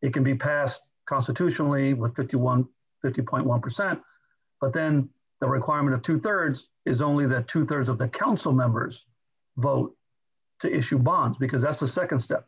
it 0.00 0.12
can 0.12 0.24
be 0.24 0.34
passed 0.34 0.80
constitutionally 1.08 1.94
with 1.94 2.16
51, 2.16 2.66
50.1%, 3.04 4.00
but 4.60 4.72
then 4.72 5.08
the 5.40 5.46
requirement 5.46 5.94
of 5.94 6.02
two 6.02 6.18
thirds 6.18 6.66
is 6.84 7.00
only 7.00 7.26
that 7.26 7.46
two 7.46 7.64
thirds 7.64 7.88
of 7.88 7.96
the 7.96 8.08
council 8.08 8.50
members 8.50 9.06
vote 9.56 9.94
to 10.62 10.74
issue 10.74 10.98
bonds 10.98 11.36
because 11.36 11.60
that's 11.60 11.80
the 11.80 11.88
second 11.88 12.20
step, 12.20 12.46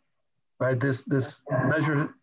right? 0.58 0.80
This, 0.80 1.04
this 1.04 1.40
measure 1.66 2.14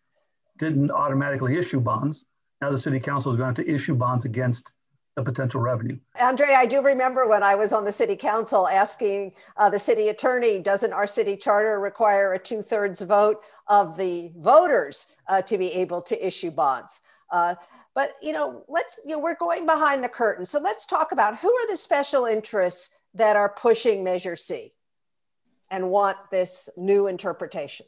didn't 0.58 0.90
automatically 0.90 1.56
issue 1.56 1.80
bonds. 1.80 2.24
Now 2.60 2.70
the 2.70 2.78
city 2.78 2.98
council 2.98 3.30
is 3.30 3.36
going 3.36 3.54
to 3.54 3.68
issue 3.68 3.94
bonds 3.94 4.24
against 4.24 4.72
the 5.16 5.22
potential 5.22 5.60
revenue. 5.60 5.98
Andre, 6.18 6.54
I 6.56 6.64
do 6.64 6.80
remember 6.80 7.28
when 7.28 7.42
I 7.42 7.54
was 7.54 7.74
on 7.74 7.84
the 7.84 7.92
city 7.92 8.16
council 8.16 8.66
asking 8.66 9.32
uh, 9.58 9.68
the 9.68 9.78
city 9.78 10.08
attorney, 10.08 10.58
doesn't 10.58 10.92
our 10.92 11.06
city 11.06 11.36
charter 11.36 11.78
require 11.78 12.32
a 12.32 12.38
two 12.38 12.62
thirds 12.62 13.02
vote 13.02 13.42
of 13.68 13.98
the 13.98 14.32
voters 14.38 15.08
uh, 15.28 15.42
to 15.42 15.58
be 15.58 15.70
able 15.72 16.00
to 16.02 16.26
issue 16.26 16.50
bonds? 16.50 17.02
Uh, 17.30 17.54
but 17.94 18.12
you 18.22 18.32
know, 18.32 18.64
let's 18.68 19.00
you 19.04 19.10
know 19.10 19.18
we're 19.18 19.36
going 19.36 19.66
behind 19.66 20.02
the 20.02 20.08
curtain, 20.08 20.46
so 20.46 20.58
let's 20.58 20.86
talk 20.86 21.12
about 21.12 21.36
who 21.36 21.52
are 21.52 21.70
the 21.70 21.76
special 21.76 22.24
interests 22.24 22.96
that 23.12 23.36
are 23.36 23.50
pushing 23.50 24.02
Measure 24.02 24.36
C 24.36 24.72
and 25.72 25.90
want 25.90 26.16
this 26.30 26.68
new 26.76 27.08
interpretation. 27.08 27.86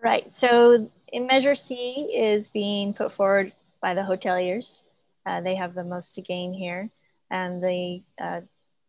Right. 0.00 0.32
So, 0.34 0.88
in 1.12 1.26
Measure 1.26 1.56
C 1.56 2.12
is 2.14 2.48
being 2.48 2.94
put 2.94 3.12
forward 3.12 3.52
by 3.80 3.94
the 3.94 4.02
hoteliers 4.02 4.82
uh, 5.24 5.40
they 5.40 5.54
have 5.54 5.74
the 5.74 5.84
most 5.84 6.14
to 6.14 6.20
gain 6.20 6.52
here, 6.52 6.90
and 7.30 7.62
the 7.62 8.02
uh, 8.20 8.40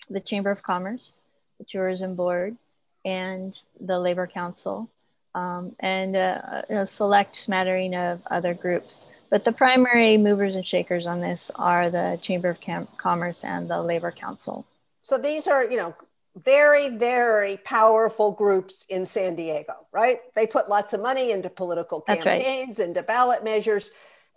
the 0.09 0.19
Chamber 0.19 0.51
of 0.51 0.63
Commerce, 0.63 1.13
the 1.59 1.65
Tourism 1.65 2.15
Board, 2.15 2.57
and 3.05 3.59
the 3.79 3.99
Labor 3.99 4.27
Council, 4.27 4.89
um, 5.35 5.75
and 5.79 6.15
a, 6.15 6.65
a, 6.69 6.87
select 6.87 7.35
smattering 7.35 7.95
of 7.95 8.21
other 8.29 8.53
groups. 8.53 9.05
But 9.29 9.43
the 9.43 9.51
primary 9.51 10.17
movers 10.17 10.55
and 10.55 10.65
shakers 10.65 11.07
on 11.07 11.21
this 11.21 11.49
are 11.55 11.89
the 11.89 12.19
Chamber 12.21 12.49
of 12.49 12.59
Cam- 12.59 12.87
Commerce 12.97 13.43
and 13.43 13.69
the 13.69 13.81
Labor 13.81 14.11
Council. 14.11 14.65
So 15.01 15.17
these 15.17 15.47
are, 15.47 15.63
you 15.63 15.77
know, 15.77 15.95
very, 16.35 16.89
very 16.89 17.57
powerful 17.57 18.31
groups 18.31 18.85
in 18.89 19.05
San 19.05 19.35
Diego, 19.35 19.73
right? 19.91 20.19
They 20.33 20.47
put 20.47 20.67
lots 20.67 20.93
of 20.93 21.01
money 21.01 21.31
into 21.31 21.49
political 21.49 22.01
campaigns, 22.01 22.79
right. 22.79 22.87
into 22.87 23.03
ballot 23.03 23.43
measures, 23.43 23.91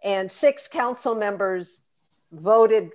and 0.05 0.31
six 0.31 0.69
council 0.69 1.15
members 1.15 1.79
voted 2.33 2.91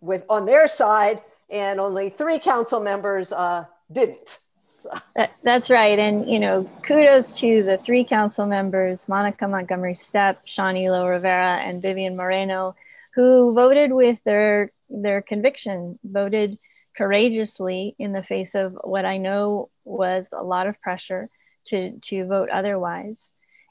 with 0.00 0.24
on 0.28 0.46
their 0.46 0.66
side, 0.66 1.22
and 1.50 1.78
only 1.78 2.08
three 2.08 2.38
council 2.38 2.80
members 2.80 3.32
uh, 3.32 3.66
didn't. 3.92 4.38
So. 4.72 4.90
That, 5.14 5.32
that's 5.42 5.70
right. 5.70 5.98
And, 5.98 6.28
you 6.28 6.40
know, 6.40 6.68
kudos 6.82 7.30
to 7.38 7.62
the 7.62 7.78
three 7.78 8.04
council 8.04 8.46
members, 8.46 9.06
Monica 9.06 9.46
Montgomery 9.46 9.94
Steppe, 9.94 10.40
Sean 10.44 10.76
Elo 10.76 11.06
Rivera, 11.06 11.58
and 11.58 11.80
Vivian 11.80 12.16
Moreno, 12.16 12.74
who 13.14 13.52
voted 13.54 13.92
with 13.92 14.18
their, 14.24 14.72
their 14.88 15.22
conviction, 15.22 15.98
voted 16.02 16.58
courageously 16.96 17.94
in 17.98 18.12
the 18.12 18.22
face 18.22 18.54
of 18.54 18.78
what 18.84 19.04
I 19.04 19.18
know 19.18 19.70
was 19.84 20.28
a 20.32 20.42
lot 20.42 20.66
of 20.66 20.80
pressure 20.80 21.28
to, 21.66 21.98
to 21.98 22.26
vote 22.26 22.50
otherwise 22.50 23.16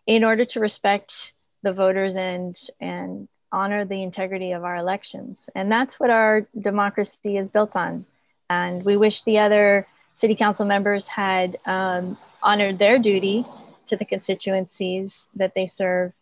in 0.06 0.24
order 0.24 0.46
to 0.46 0.60
respect 0.60 1.34
the 1.62 1.74
voters 1.74 2.16
and, 2.16 2.58
and 2.80 3.28
honor 3.52 3.86
the 3.86 4.04
integrity 4.04 4.52
of 4.52 4.64
our 4.64 4.76
elections. 4.76 5.50
And 5.56 5.72
that's 5.72 6.00
what 6.00 6.10
our 6.10 6.48
democracy 6.60 7.38
is 7.38 7.50
built 7.50 7.76
on. 7.76 8.06
And 8.50 8.84
we 8.84 8.98
wish 8.98 9.24
the 9.24 9.40
other 9.40 9.88
city 10.16 10.36
council 10.36 10.66
members 10.66 11.08
had 11.08 11.58
um, 11.66 12.18
honored 12.42 12.80
their 12.80 13.00
duty 13.00 13.46
to 13.88 13.96
the 13.96 14.06
constituencies 14.06 15.28
that 15.36 15.54
they 15.56 15.68
serve, 15.68 16.14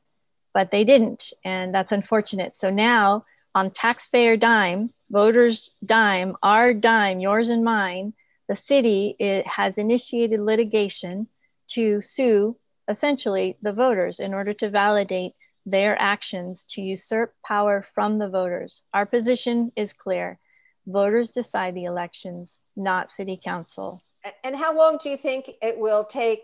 but 0.53 0.71
they 0.71 0.83
didn't. 0.83 1.33
And 1.43 1.73
that's 1.73 1.91
unfortunate. 1.91 2.55
So 2.55 2.69
now, 2.69 3.25
on 3.53 3.71
taxpayer 3.71 4.37
dime, 4.37 4.91
voters' 5.11 5.71
dime, 5.85 6.35
our 6.41 6.73
dime, 6.73 7.19
yours 7.19 7.49
and 7.49 7.63
mine, 7.63 8.13
the 8.47 8.55
city 8.55 9.15
it 9.19 9.45
has 9.45 9.77
initiated 9.77 10.39
litigation 10.39 11.27
to 11.67 12.01
sue 12.01 12.57
essentially 12.87 13.57
the 13.61 13.73
voters 13.73 14.19
in 14.19 14.33
order 14.33 14.53
to 14.53 14.69
validate 14.69 15.33
their 15.65 15.99
actions 16.01 16.65
to 16.69 16.81
usurp 16.81 17.33
power 17.45 17.85
from 17.93 18.17
the 18.17 18.29
voters. 18.29 18.81
Our 18.93 19.05
position 19.05 19.71
is 19.75 19.93
clear. 19.93 20.39
Voters 20.87 21.31
decide 21.31 21.75
the 21.75 21.85
elections, 21.85 22.57
not 22.75 23.11
city 23.11 23.39
council. 23.43 24.01
And 24.43 24.55
how 24.55 24.75
long 24.75 24.97
do 25.01 25.09
you 25.09 25.17
think 25.17 25.51
it 25.61 25.77
will 25.77 26.03
take 26.03 26.41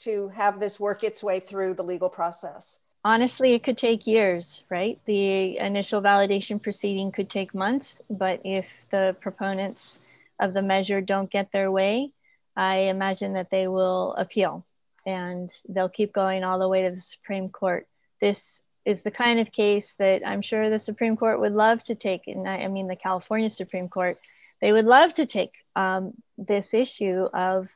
to 0.00 0.28
have 0.30 0.60
this 0.60 0.80
work 0.80 1.04
its 1.04 1.22
way 1.22 1.40
through 1.40 1.74
the 1.74 1.84
legal 1.84 2.08
process? 2.08 2.80
Honestly, 3.04 3.54
it 3.54 3.62
could 3.62 3.78
take 3.78 4.06
years, 4.06 4.62
right? 4.68 4.98
The 5.06 5.58
initial 5.58 6.02
validation 6.02 6.60
proceeding 6.62 7.12
could 7.12 7.30
take 7.30 7.54
months, 7.54 8.00
but 8.10 8.40
if 8.44 8.66
the 8.90 9.16
proponents 9.20 9.98
of 10.40 10.52
the 10.52 10.62
measure 10.62 11.00
don't 11.00 11.30
get 11.30 11.52
their 11.52 11.70
way, 11.70 12.12
I 12.56 12.76
imagine 12.90 13.34
that 13.34 13.50
they 13.50 13.68
will 13.68 14.14
appeal 14.14 14.66
and 15.06 15.50
they'll 15.68 15.88
keep 15.88 16.12
going 16.12 16.44
all 16.44 16.58
the 16.58 16.68
way 16.68 16.82
to 16.82 16.94
the 16.94 17.02
Supreme 17.02 17.48
Court 17.48 17.86
this 18.20 18.60
is 18.84 19.02
the 19.02 19.10
kind 19.10 19.38
of 19.40 19.52
case 19.52 19.94
that 19.98 20.26
I'm 20.26 20.42
sure 20.42 20.70
the 20.70 20.80
Supreme 20.80 21.16
Court 21.16 21.40
would 21.40 21.52
love 21.52 21.82
to 21.84 21.94
take. 21.94 22.26
And 22.26 22.48
I, 22.48 22.58
I 22.58 22.68
mean, 22.68 22.88
the 22.88 22.96
California 22.96 23.50
Supreme 23.50 23.88
Court, 23.88 24.18
they 24.60 24.72
would 24.72 24.86
love 24.86 25.14
to 25.14 25.26
take 25.26 25.52
um, 25.76 26.14
this 26.36 26.74
issue 26.74 27.28
of 27.34 27.68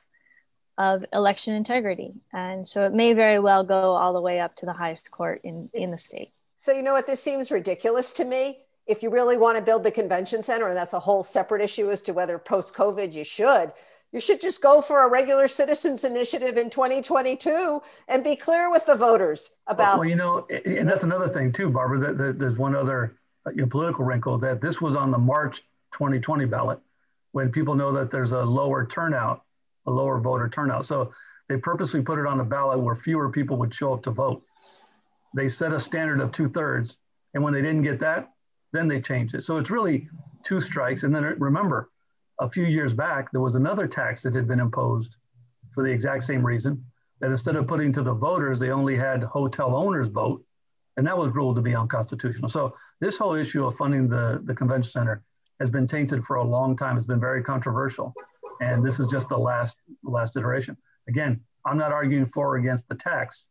of 0.79 1.05
election 1.13 1.55
integrity. 1.55 2.15
And 2.33 2.67
so 2.67 2.85
it 2.85 2.93
may 2.93 3.13
very 3.13 3.39
well 3.39 3.65
go 3.65 3.93
all 3.93 4.13
the 4.13 4.21
way 4.21 4.41
up 4.41 4.57
to 4.57 4.67
the 4.67 4.73
highest 4.73 5.11
court 5.11 5.41
in, 5.45 5.69
in 5.73 5.91
the 5.91 5.99
state. 5.99 6.33
So, 6.57 6.73
you 6.73 6.83
know 6.83 6.93
what, 6.93 7.07
this 7.07 7.23
seems 7.23 7.51
ridiculous 7.51 8.13
to 8.15 8.25
me. 8.25 8.59
If 8.87 9.03
you 9.03 9.11
really 9.11 9.37
want 9.37 9.57
to 9.57 9.63
build 9.63 9.85
the 9.85 9.91
convention 9.91 10.43
center, 10.43 10.69
and 10.69 10.77
that's 10.77 10.93
a 10.93 11.01
whole 11.01 11.23
separate 11.23 11.63
issue 11.63 11.91
as 11.91 12.03
to 12.03 12.13
whether 12.13 12.39
post 12.39 12.75
COVID 12.75 13.13
you 13.13 13.25
should, 13.25 13.73
you 14.13 14.21
should 14.21 14.41
just 14.41 14.63
go 14.63 14.83
for 14.83 15.05
a 15.05 15.11
regular 15.11 15.49
citizens 15.49 16.05
initiative 16.05 16.57
in 16.57 16.69
2022 16.69 17.81
and 18.09 18.23
be 18.23 18.37
clear 18.37 18.71
with 18.71 18.85
the 18.87 18.95
voters 18.95 19.53
about. 19.67 19.99
Well, 19.99 20.09
you 20.09 20.17
know, 20.17 20.47
and 20.65 20.89
that's 20.89 21.03
another 21.03 21.29
thing 21.29 21.53
too, 21.53 21.71
Barbara. 21.71 22.15
That, 22.15 22.39
there's 22.39 22.59
one 22.59 22.77
other 22.77 23.17
uh, 23.47 23.51
you 23.51 23.63
know, 23.63 23.67
political 23.67 24.05
wrinkle 24.05 24.39
that 24.39 24.61
this 24.61 24.81
was 24.81 24.95
on 24.95 25.11
the 25.11 25.19
March 25.19 25.65
2020 25.93 26.45
ballot, 26.47 26.79
when 27.33 27.51
people 27.51 27.75
know 27.75 27.93
that 27.93 28.11
there's 28.11 28.33
a 28.33 28.43
lower 28.43 28.87
turnout, 28.87 29.45
a 29.87 29.91
lower 29.91 30.21
voter 30.21 30.49
turnout. 30.49 30.87
So 30.87 31.13
they 31.49 31.57
purposely 31.57 32.03
put 32.03 32.19
it 32.19 32.27
on 32.27 32.39
the 32.39 32.45
ballot 32.45 32.81
where 32.81 32.97
fewer 32.97 33.31
people 33.31 33.57
would 33.59 33.75
show 33.75 33.95
up 33.95 34.03
to 34.05 34.11
vote. 34.11 34.43
They 35.35 35.49
set 35.49 35.73
a 35.73 35.81
standard 35.81 36.21
of 36.21 36.33
two 36.33 36.49
thirds, 36.49 36.97
and 37.35 37.43
when 37.43 37.53
they 37.53 37.63
didn't 37.63 37.83
get 37.83 38.01
that, 38.01 38.31
then 38.73 38.89
they 38.89 39.01
changed 39.01 39.35
it. 39.35 39.45
So 39.45 39.59
it's 39.59 39.71
really 39.71 40.09
two 40.45 40.61
strikes. 40.61 41.03
And 41.03 41.15
then 41.15 41.25
remember, 41.39 41.91
a 42.41 42.49
few 42.49 42.65
years 42.65 42.93
back, 42.93 43.31
there 43.33 43.41
was 43.41 43.55
another 43.55 43.87
tax 43.87 44.23
that 44.23 44.35
had 44.35 44.49
been 44.49 44.61
imposed 44.61 45.17
for 45.75 45.83
the 45.85 45.91
exact 45.91 46.25
same 46.25 46.45
reason. 46.45 46.85
That 47.21 47.31
instead 47.31 47.55
of 47.55 47.69
putting 47.69 47.93
to 47.93 48.03
the 48.03 48.13
voters, 48.13 48.59
they 48.59 48.71
only 48.71 48.97
had 48.97 49.23
hotel 49.23 49.77
owners 49.77 50.09
vote, 50.09 50.45
and 50.97 51.07
that 51.07 51.17
was 51.17 51.33
ruled 51.33 51.57
to 51.57 51.63
be 51.63 51.75
unconstitutional. 51.75 52.49
So 52.49 52.77
this 53.01 53.17
whole 53.17 53.35
issue 53.35 53.65
of 53.65 53.77
funding 53.77 54.09
the, 54.09 54.43
the 54.45 54.55
convention 54.55 54.91
center 54.91 55.23
has 55.61 55.71
been 55.71 55.87
tainted 55.87 56.25
for 56.25 56.37
a 56.37 56.45
long 56.45 56.77
time. 56.77 56.97
It's 56.97 57.07
been 57.07 57.21
very 57.21 57.43
controversial, 57.43 58.13
and 58.63 58.85
this 58.85 59.01
is 59.01 59.07
just 59.09 59.29
the 59.29 59.37
last 59.37 59.77
last 60.05 60.37
iteration. 60.37 60.77
Again, 61.09 61.41
I'm 61.67 61.79
not 61.79 61.93
arguing 61.93 62.27
for 62.27 62.55
or 62.55 62.57
against 62.57 62.89
the 62.89 62.95
tax. 62.95 63.47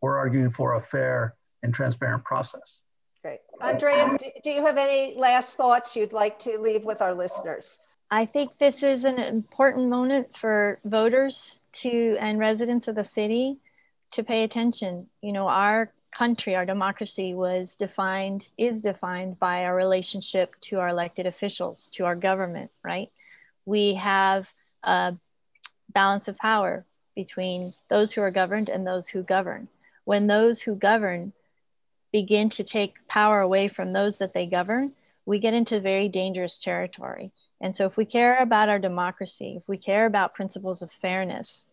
We're 0.00 0.16
arguing 0.16 0.50
for 0.50 0.74
a 0.74 0.80
fair 0.80 1.34
and 1.62 1.72
transparent 1.72 2.24
process. 2.24 2.80
Great. 3.22 3.40
Andrea, 3.60 4.16
do 4.42 4.50
you 4.50 4.64
have 4.64 4.76
any 4.76 5.16
last 5.16 5.56
thoughts 5.56 5.96
you'd 5.96 6.12
like 6.12 6.38
to 6.40 6.58
leave 6.60 6.84
with 6.84 7.02
our 7.02 7.14
listeners? 7.14 7.78
I 8.10 8.26
think 8.26 8.58
this 8.58 8.82
is 8.82 9.04
an 9.04 9.18
important 9.18 9.88
moment 9.88 10.36
for 10.36 10.78
voters 10.84 11.58
to 11.82 12.16
and 12.20 12.38
residents 12.38 12.88
of 12.88 12.94
the 12.94 13.04
city 13.04 13.58
to 14.12 14.22
pay 14.22 14.44
attention. 14.44 15.08
You 15.20 15.32
know, 15.32 15.48
our 15.48 15.92
country, 16.16 16.54
our 16.54 16.64
democracy 16.64 17.34
was 17.34 17.74
defined, 17.78 18.46
is 18.56 18.82
defined 18.82 19.38
by 19.38 19.64
our 19.64 19.74
relationship 19.74 20.54
to 20.62 20.78
our 20.78 20.88
elected 20.88 21.26
officials, 21.26 21.90
to 21.94 22.04
our 22.04 22.16
government, 22.16 22.70
right? 22.82 23.10
We 23.68 23.96
have 23.96 24.48
a 24.82 25.14
balance 25.92 26.26
of 26.26 26.38
power 26.38 26.86
between 27.14 27.74
those 27.90 28.12
who 28.12 28.22
are 28.22 28.30
governed 28.30 28.70
and 28.70 28.86
those 28.86 29.08
who 29.08 29.22
govern. 29.22 29.68
When 30.06 30.26
those 30.26 30.62
who 30.62 30.74
govern 30.74 31.34
begin 32.10 32.48
to 32.48 32.64
take 32.64 33.06
power 33.08 33.42
away 33.42 33.68
from 33.68 33.92
those 33.92 34.16
that 34.18 34.32
they 34.32 34.46
govern, 34.46 34.92
we 35.26 35.38
get 35.38 35.52
into 35.52 35.80
very 35.80 36.08
dangerous 36.08 36.56
territory. 36.56 37.30
And 37.60 37.76
so, 37.76 37.84
if 37.84 37.98
we 37.98 38.06
care 38.06 38.38
about 38.38 38.70
our 38.70 38.78
democracy, 38.78 39.56
if 39.58 39.68
we 39.68 39.76
care 39.76 40.06
about 40.06 40.34
principles 40.34 40.80
of 40.80 40.90
fairness, 41.02 41.66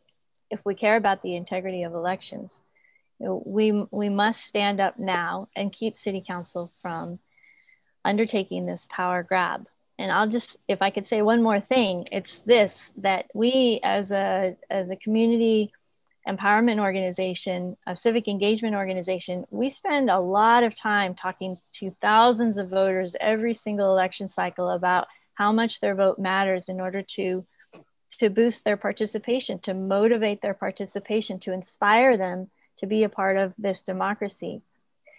if 0.51 0.59
we 0.65 0.75
care 0.75 0.97
about 0.97 1.21
the 1.21 1.37
integrity 1.37 1.83
of 1.83 1.93
elections, 1.93 2.59
we, 3.19 3.71
we 3.91 4.09
must 4.09 4.43
stand 4.43 4.81
up 4.81 4.99
now 4.99 5.47
and 5.55 5.71
keep 5.71 5.95
City 5.95 6.21
Council 6.27 6.73
from 6.81 7.19
undertaking 8.03 8.65
this 8.65 8.85
power 8.91 9.23
grab. 9.23 9.65
And 9.97 10.11
I'll 10.11 10.27
just, 10.27 10.57
if 10.67 10.81
I 10.81 10.89
could 10.89 11.07
say 11.07 11.21
one 11.21 11.41
more 11.41 11.61
thing, 11.61 12.07
it's 12.11 12.39
this 12.45 12.89
that 12.97 13.27
we 13.33 13.79
as 13.83 14.11
a, 14.11 14.57
as 14.69 14.89
a 14.89 14.95
community 14.95 15.71
empowerment 16.27 16.79
organization, 16.79 17.77
a 17.85 17.95
civic 17.95 18.27
engagement 18.27 18.75
organization, 18.75 19.45
we 19.51 19.69
spend 19.69 20.09
a 20.09 20.19
lot 20.19 20.63
of 20.63 20.75
time 20.75 21.15
talking 21.15 21.57
to 21.75 21.91
thousands 22.01 22.57
of 22.57 22.69
voters 22.69 23.15
every 23.21 23.53
single 23.53 23.91
election 23.91 24.29
cycle 24.29 24.69
about 24.69 25.07
how 25.35 25.51
much 25.51 25.79
their 25.79 25.95
vote 25.95 26.17
matters 26.17 26.65
in 26.67 26.81
order 26.81 27.01
to 27.01 27.45
to 28.19 28.29
boost 28.29 28.63
their 28.63 28.77
participation, 28.77 29.59
to 29.59 29.73
motivate 29.73 30.41
their 30.41 30.53
participation, 30.53 31.37
to 31.37 31.51
inspire 31.51 32.15
them 32.15 32.49
to 32.77 32.85
be 32.85 33.03
a 33.03 33.09
part 33.09 33.35
of 33.35 33.53
this 33.57 33.81
democracy. 33.81 34.61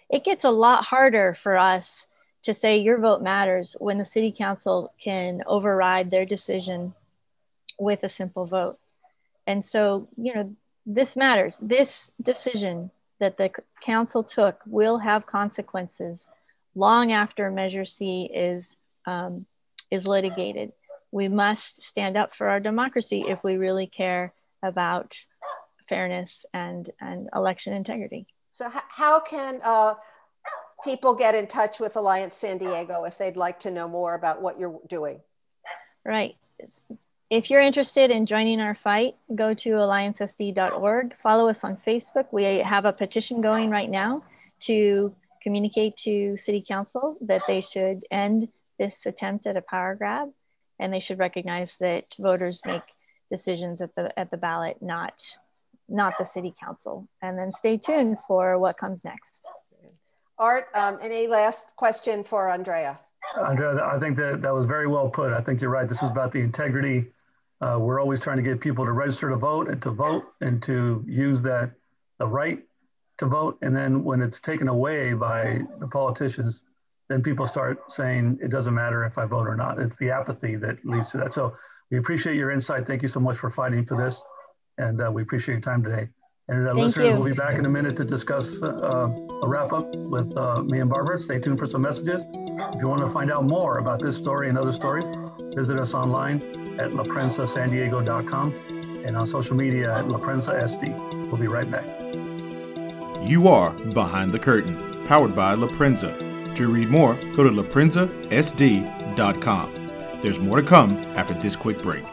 It 0.09 0.23
gets 0.23 0.43
a 0.43 0.49
lot 0.49 0.85
harder 0.85 1.37
for 1.43 1.57
us 1.57 2.06
to 2.47 2.53
say 2.53 2.77
your 2.77 2.97
vote 2.97 3.21
matters 3.21 3.75
when 3.77 3.97
the 3.97 4.05
city 4.05 4.33
council 4.35 4.93
can 5.03 5.43
override 5.45 6.09
their 6.09 6.25
decision 6.25 6.93
with 7.77 7.99
a 8.03 8.09
simple 8.09 8.45
vote. 8.45 8.79
And 9.45 9.65
so, 9.65 10.07
you 10.15 10.33
know, 10.33 10.55
this 10.85 11.17
matters. 11.17 11.57
This 11.61 12.09
decision 12.23 12.89
that 13.19 13.35
the 13.35 13.51
council 13.85 14.23
took 14.23 14.61
will 14.65 14.97
have 14.99 15.25
consequences 15.25 16.25
long 16.73 17.11
after 17.11 17.51
Measure 17.51 17.83
C 17.83 18.29
is 18.33 18.77
um, 19.05 19.45
is 19.91 20.07
litigated. 20.07 20.71
We 21.11 21.27
must 21.27 21.83
stand 21.83 22.15
up 22.15 22.33
for 22.33 22.47
our 22.47 22.61
democracy 22.61 23.25
if 23.27 23.43
we 23.43 23.57
really 23.57 23.87
care 23.87 24.33
about 24.63 25.17
fairness 25.89 26.45
and 26.53 26.89
and 27.01 27.27
election 27.35 27.73
integrity. 27.73 28.25
So, 28.51 28.71
how 28.71 29.19
can 29.19 29.59
uh, 29.65 29.95
people 30.83 31.13
get 31.13 31.35
in 31.35 31.47
touch 31.47 31.79
with 31.79 31.95
Alliance 31.95 32.35
San 32.35 32.57
Diego 32.57 33.03
if 33.03 33.17
they'd 33.17 33.37
like 33.37 33.59
to 33.61 33.71
know 33.71 33.87
more 33.87 34.13
about 34.13 34.41
what 34.41 34.59
you're 34.59 34.79
doing? 34.87 35.19
Right 36.05 36.35
if 37.29 37.49
you're 37.49 37.61
interested 37.61 38.09
in 38.09 38.25
joining 38.25 38.61
our 38.61 38.75
fight, 38.75 39.15
go 39.35 39.53
to 39.53 39.69
alliancesd.org. 39.69 41.15
Follow 41.21 41.49
us 41.49 41.63
on 41.63 41.77
Facebook. 41.85 42.27
We 42.31 42.43
have 42.43 42.85
a 42.85 42.93
petition 42.93 43.41
going 43.41 43.69
right 43.69 43.89
now 43.89 44.23
to 44.61 45.13
communicate 45.43 45.97
to 45.97 46.37
City 46.37 46.63
Council 46.65 47.17
that 47.21 47.41
they 47.47 47.61
should 47.61 48.05
end 48.11 48.47
this 48.79 48.95
attempt 49.05 49.45
at 49.45 49.57
a 49.57 49.61
power 49.61 49.95
grab, 49.95 50.29
and 50.79 50.93
they 50.93 50.99
should 50.99 51.19
recognize 51.19 51.75
that 51.79 52.15
voters 52.17 52.61
make 52.65 52.83
decisions 53.29 53.81
at 53.81 53.93
the 53.95 54.17
at 54.17 54.31
the 54.31 54.37
ballot, 54.37 54.77
not 54.81 55.13
not 55.89 56.13
the 56.17 56.25
City 56.25 56.53
Council. 56.57 57.07
And 57.21 57.37
then 57.37 57.51
stay 57.51 57.77
tuned 57.77 58.19
for 58.25 58.57
what 58.57 58.77
comes 58.77 59.03
next. 59.03 59.41
Art, 60.39 60.67
um, 60.75 60.99
any 61.01 61.27
last 61.27 61.75
question 61.75 62.23
for 62.23 62.49
Andrea? 62.49 62.99
Andrea, 63.47 63.83
I 63.83 63.99
think 63.99 64.15
that 64.17 64.41
that 64.41 64.53
was 64.53 64.65
very 64.65 64.87
well 64.87 65.09
put. 65.09 65.33
I 65.33 65.41
think 65.41 65.61
you're 65.61 65.71
right. 65.71 65.89
This 65.89 65.97
is 65.97 66.09
about 66.09 66.31
the 66.31 66.39
integrity 66.39 67.07
uh, 67.59 67.77
we're 67.79 67.99
always 67.99 68.19
trying 68.19 68.37
to 68.37 68.43
get 68.43 68.59
people 68.59 68.85
to 68.85 68.91
register 68.91 69.29
to 69.29 69.35
vote 69.35 69.67
and 69.67 69.81
to 69.81 69.89
vote 69.89 70.25
and 70.41 70.61
to 70.63 71.03
use 71.07 71.41
that 71.41 71.71
the 72.19 72.27
right 72.27 72.63
to 73.17 73.25
vote. 73.25 73.57
And 73.61 73.75
then 73.75 74.03
when 74.03 74.21
it's 74.21 74.39
taken 74.39 74.67
away 74.67 75.13
by 75.13 75.61
the 75.79 75.87
politicians, 75.87 76.61
then 77.09 77.23
people 77.23 77.47
start 77.47 77.91
saying 77.91 78.37
it 78.41 78.49
doesn't 78.49 78.73
matter 78.73 79.05
if 79.05 79.17
I 79.17 79.25
vote 79.25 79.47
or 79.47 79.55
not. 79.55 79.79
It's 79.79 79.97
the 79.97 80.11
apathy 80.11 80.55
that 80.57 80.85
leads 80.85 81.09
to 81.11 81.17
that. 81.17 81.33
So 81.33 81.55
we 81.89 81.97
appreciate 81.97 82.35
your 82.35 82.51
insight. 82.51 82.85
Thank 82.85 83.01
you 83.01 83.07
so 83.07 83.19
much 83.19 83.37
for 83.37 83.49
fighting 83.49 83.85
for 83.85 83.97
this, 83.97 84.21
and 84.77 85.01
uh, 85.01 85.09
we 85.11 85.21
appreciate 85.21 85.55
your 85.55 85.61
time 85.61 85.83
today. 85.83 86.09
And 86.49 86.67
uh, 86.67 86.73
listeners, 86.73 87.13
we'll 87.13 87.25
be 87.25 87.33
back 87.33 87.53
in 87.55 87.65
a 87.65 87.69
minute 87.69 87.97
to 87.97 88.05
discuss 88.05 88.63
uh, 88.63 89.03
a 89.43 89.47
wrap 89.47 89.73
up 89.73 89.93
with 89.93 90.31
uh, 90.37 90.63
me 90.63 90.79
and 90.79 90.89
Barbara. 90.89 91.19
Stay 91.19 91.39
tuned 91.39 91.59
for 91.59 91.67
some 91.67 91.81
messages. 91.81 92.23
If 92.33 92.81
you 92.81 92.87
want 92.87 93.01
to 93.01 93.09
find 93.09 93.29
out 93.31 93.43
more 93.43 93.79
about 93.79 94.01
this 94.01 94.15
story 94.15 94.47
and 94.47 94.57
other 94.57 94.71
stories, 94.71 95.03
visit 95.55 95.77
us 95.77 95.93
online 95.93 96.37
at 96.79 96.91
laprensasandiego.com 96.91 98.53
and 99.05 99.17
on 99.17 99.27
social 99.27 99.57
media 99.57 99.93
at 99.93 100.05
laprensasd. 100.05 101.27
We'll 101.27 101.35
be 101.35 101.47
right 101.47 101.69
back. 101.69 101.85
You 103.27 103.49
are 103.49 103.73
Behind 103.73 104.31
the 104.31 104.39
Curtain, 104.39 105.03
powered 105.03 105.35
by 105.35 105.53
La 105.55 105.67
Prensa. 105.67 106.55
To 106.55 106.69
read 106.69 106.87
more, 106.87 107.15
go 107.35 107.43
to 107.43 107.49
laprensasd.com. 107.49 109.73
There's 110.21 110.39
more 110.39 110.61
to 110.61 110.65
come 110.65 110.95
after 111.17 111.33
this 111.33 111.57
quick 111.57 111.81
break. 111.81 112.05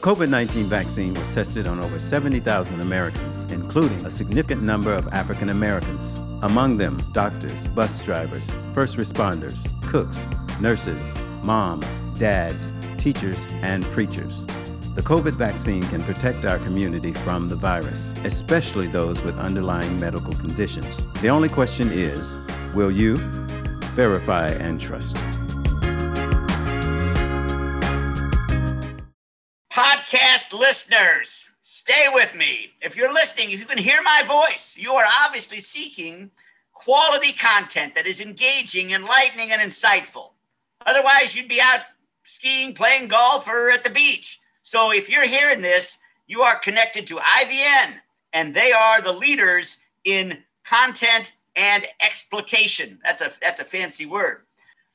The 0.00 0.06
COVID 0.06 0.30
19 0.30 0.64
vaccine 0.64 1.12
was 1.12 1.30
tested 1.30 1.68
on 1.68 1.84
over 1.84 1.98
70,000 1.98 2.80
Americans, 2.80 3.42
including 3.52 4.06
a 4.06 4.10
significant 4.10 4.62
number 4.62 4.94
of 4.94 5.06
African 5.08 5.50
Americans, 5.50 6.20
among 6.40 6.78
them 6.78 6.96
doctors, 7.12 7.68
bus 7.68 8.02
drivers, 8.02 8.48
first 8.72 8.96
responders, 8.96 9.68
cooks, 9.86 10.26
nurses, 10.58 11.14
moms, 11.42 12.00
dads, 12.18 12.72
teachers, 12.96 13.46
and 13.60 13.84
preachers. 13.90 14.46
The 14.94 15.02
COVID 15.02 15.34
vaccine 15.34 15.82
can 15.82 16.02
protect 16.02 16.46
our 16.46 16.58
community 16.60 17.12
from 17.12 17.50
the 17.50 17.56
virus, 17.56 18.14
especially 18.24 18.86
those 18.86 19.22
with 19.22 19.38
underlying 19.38 20.00
medical 20.00 20.32
conditions. 20.32 21.04
The 21.20 21.28
only 21.28 21.50
question 21.50 21.90
is 21.92 22.38
will 22.74 22.90
you 22.90 23.16
verify 23.96 24.48
and 24.48 24.80
trust? 24.80 25.18
Listeners, 30.52 31.50
stay 31.60 32.06
with 32.12 32.34
me. 32.34 32.72
If 32.80 32.96
you're 32.96 33.12
listening, 33.12 33.50
if 33.50 33.60
you 33.60 33.66
can 33.66 33.78
hear 33.78 34.02
my 34.02 34.22
voice, 34.26 34.76
you 34.78 34.92
are 34.92 35.06
obviously 35.24 35.58
seeking 35.58 36.30
quality 36.72 37.32
content 37.32 37.94
that 37.94 38.06
is 38.06 38.24
engaging, 38.24 38.90
enlightening, 38.90 39.52
and 39.52 39.60
insightful. 39.60 40.30
Otherwise, 40.86 41.36
you'd 41.36 41.48
be 41.48 41.60
out 41.60 41.80
skiing, 42.22 42.74
playing 42.74 43.08
golf, 43.08 43.48
or 43.48 43.70
at 43.70 43.84
the 43.84 43.90
beach. 43.90 44.40
So 44.62 44.92
if 44.92 45.10
you're 45.10 45.26
hearing 45.26 45.60
this, 45.60 45.98
you 46.26 46.42
are 46.42 46.58
connected 46.58 47.06
to 47.08 47.16
IVN, 47.16 47.96
and 48.32 48.54
they 48.54 48.72
are 48.72 49.00
the 49.00 49.12
leaders 49.12 49.78
in 50.04 50.44
content 50.64 51.32
and 51.56 51.84
explication. 52.00 52.98
That's 53.04 53.20
a 53.20 53.30
that's 53.40 53.60
a 53.60 53.64
fancy 53.64 54.06
word. 54.06 54.42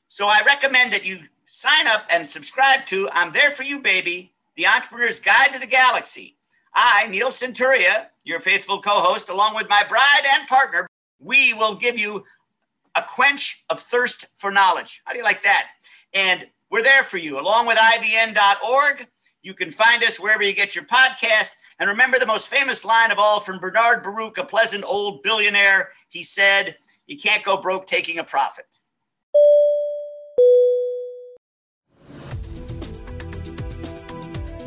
So 0.08 0.26
I 0.26 0.42
recommend 0.46 0.92
that 0.92 1.06
you 1.06 1.18
sign 1.44 1.86
up 1.86 2.06
and 2.10 2.26
subscribe 2.26 2.86
to 2.86 3.08
I'm 3.12 3.32
There 3.32 3.50
For 3.50 3.62
You 3.62 3.80
Baby 3.80 4.32
the 4.56 4.66
Entrepreneur's 4.66 5.20
Guide 5.20 5.52
to 5.52 5.58
the 5.58 5.66
Galaxy. 5.66 6.36
I, 6.74 7.06
Neil 7.08 7.28
Senturia, 7.28 8.06
your 8.24 8.40
faithful 8.40 8.80
co 8.80 9.00
host, 9.00 9.28
along 9.28 9.54
with 9.54 9.68
my 9.68 9.82
bride 9.88 10.24
and 10.34 10.46
partner, 10.48 10.86
we 11.18 11.54
will 11.54 11.74
give 11.74 11.98
you 11.98 12.24
a 12.94 13.02
quench 13.02 13.64
of 13.70 13.80
thirst 13.80 14.26
for 14.36 14.50
knowledge. 14.50 15.02
How 15.04 15.12
do 15.12 15.18
you 15.18 15.24
like 15.24 15.42
that? 15.42 15.68
And 16.14 16.46
we're 16.70 16.82
there 16.82 17.02
for 17.02 17.18
you, 17.18 17.38
along 17.38 17.66
with 17.66 17.78
IVN.org. 17.78 19.06
You 19.42 19.54
can 19.54 19.70
find 19.70 20.02
us 20.02 20.18
wherever 20.18 20.42
you 20.42 20.54
get 20.54 20.74
your 20.74 20.84
podcast. 20.84 21.50
And 21.78 21.88
remember 21.88 22.18
the 22.18 22.26
most 22.26 22.48
famous 22.48 22.84
line 22.84 23.10
of 23.10 23.18
all 23.18 23.40
from 23.40 23.58
Bernard 23.58 24.02
Baruch, 24.02 24.38
a 24.38 24.44
pleasant 24.44 24.84
old 24.84 25.22
billionaire. 25.22 25.90
He 26.08 26.24
said, 26.24 26.76
You 27.06 27.16
can't 27.16 27.44
go 27.44 27.56
broke 27.56 27.86
taking 27.86 28.18
a 28.18 28.24
profit. 28.24 28.66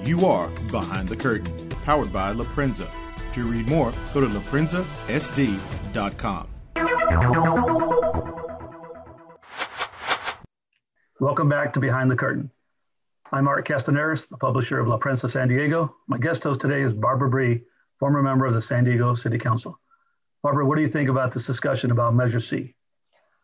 You 0.09 0.25
are 0.25 0.49
Behind 0.71 1.07
the 1.07 1.15
Curtain, 1.15 1.69
powered 1.85 2.11
by 2.11 2.31
La 2.31 2.43
Prensa. 2.43 2.89
To 3.31 3.43
read 3.43 3.69
more, 3.69 3.93
go 4.11 4.21
to 4.21 4.25
laprensasd.com. 4.25 6.47
Welcome 11.19 11.47
back 11.47 11.73
to 11.73 11.79
Behind 11.79 12.09
the 12.09 12.15
Curtain. 12.15 12.49
I'm 13.31 13.47
Art 13.47 13.67
Castañares, 13.67 14.27
the 14.27 14.37
publisher 14.37 14.79
of 14.79 14.87
La 14.87 14.97
Prensa 14.97 15.29
San 15.29 15.47
Diego. 15.47 15.95
My 16.07 16.17
guest 16.17 16.41
host 16.41 16.59
today 16.59 16.81
is 16.81 16.91
Barbara 16.91 17.29
Bry, 17.29 17.61
former 17.99 18.23
member 18.23 18.47
of 18.47 18.55
the 18.55 18.61
San 18.63 18.85
Diego 18.85 19.13
City 19.13 19.37
Council. 19.37 19.79
Barbara, 20.41 20.65
what 20.65 20.77
do 20.77 20.81
you 20.81 20.89
think 20.89 21.09
about 21.09 21.33
this 21.33 21.45
discussion 21.45 21.91
about 21.91 22.15
Measure 22.15 22.39
C? 22.39 22.75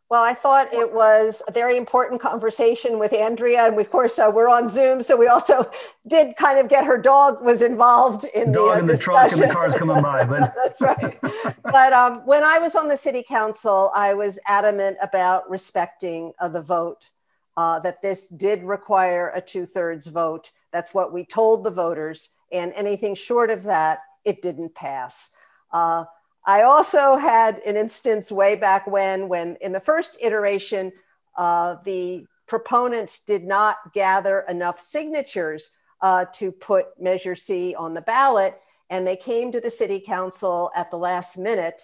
Well, 0.08 0.24
I 0.24 0.36
thought 0.36 0.72
it 0.72 0.94
was 0.94 1.42
a 1.48 1.52
very 1.52 1.78
important 1.78 2.22
conversation 2.22 3.00
with 3.00 3.12
Andrea, 3.12 3.66
and 3.66 3.80
of 3.80 3.90
course 3.90 4.20
uh, 4.20 4.32
we're 4.32 4.48
on 4.48 4.68
Zoom, 4.68 5.02
so 5.02 5.18
we 5.18 5.28
also 5.28 5.70
did 6.08 6.36
kind 6.36 6.60
of 6.60 6.70
get 6.70 6.86
her 6.86 7.00
dog 7.00 7.44
was 7.44 7.64
involved 7.64 8.24
in 8.36 8.52
dog 8.52 8.54
the 8.54 8.76
uh, 8.76 8.80
in 8.80 8.86
the 8.86 8.94
discussion. 8.94 9.30
truck 9.30 9.32
and 9.32 9.50
the 9.50 9.54
cars 9.54 9.76
coming 9.76 10.04
by. 10.04 10.24
But 10.24 10.54
That's 10.64 10.80
right. 10.80 11.20
but 11.64 11.92
um, 11.92 12.18
when 12.26 12.44
I 12.44 12.60
was 12.60 12.76
on 12.76 12.88
the 12.88 12.98
city 12.98 13.24
council, 13.28 13.92
I 13.96 14.14
was 14.14 14.38
adamant 14.48 14.98
about 15.02 15.50
respecting 15.50 16.34
uh, 16.40 16.50
the 16.50 16.62
vote. 16.62 17.10
Uh, 17.58 17.80
that 17.80 18.02
this 18.02 18.28
did 18.28 18.62
require 18.64 19.32
a 19.34 19.40
two-thirds 19.40 20.08
vote. 20.08 20.52
That's 20.74 20.94
what 20.94 21.14
we 21.14 21.24
told 21.24 21.64
the 21.64 21.72
voters, 21.72 22.32
and 22.52 22.74
anything 22.76 23.16
short 23.16 23.50
of 23.50 23.64
that, 23.64 24.00
it 24.26 24.42
didn't 24.42 24.76
pass. 24.76 25.32
Uh, 25.72 26.04
I 26.46 26.62
also 26.62 27.18
had 27.18 27.60
an 27.66 27.76
instance 27.76 28.32
way 28.32 28.56
back 28.56 28.86
when, 28.86 29.28
when 29.28 29.58
in 29.62 29.72
the 29.72 29.80
first 29.80 30.18
iteration, 30.22 30.92
uh, 31.38 31.78
the 31.84 32.26
proponents 32.48 33.26
did 33.26 33.44
not 33.44 33.94
gather 33.94 34.42
enough 34.48 34.80
signatures 34.80 35.76
uh, 36.02 36.26
to 36.34 36.52
put 36.52 37.00
Measure 37.00 37.36
C 37.36 37.74
on 37.76 37.94
the 37.94 38.02
ballot. 38.02 38.60
And 38.90 39.08
they 39.08 39.16
came 39.16 39.52
to 39.52 39.60
the 39.60 39.72
city 39.72 40.00
council 40.00 40.70
at 40.76 40.92
the 40.92 40.98
last 40.98 41.38
minute 41.38 41.82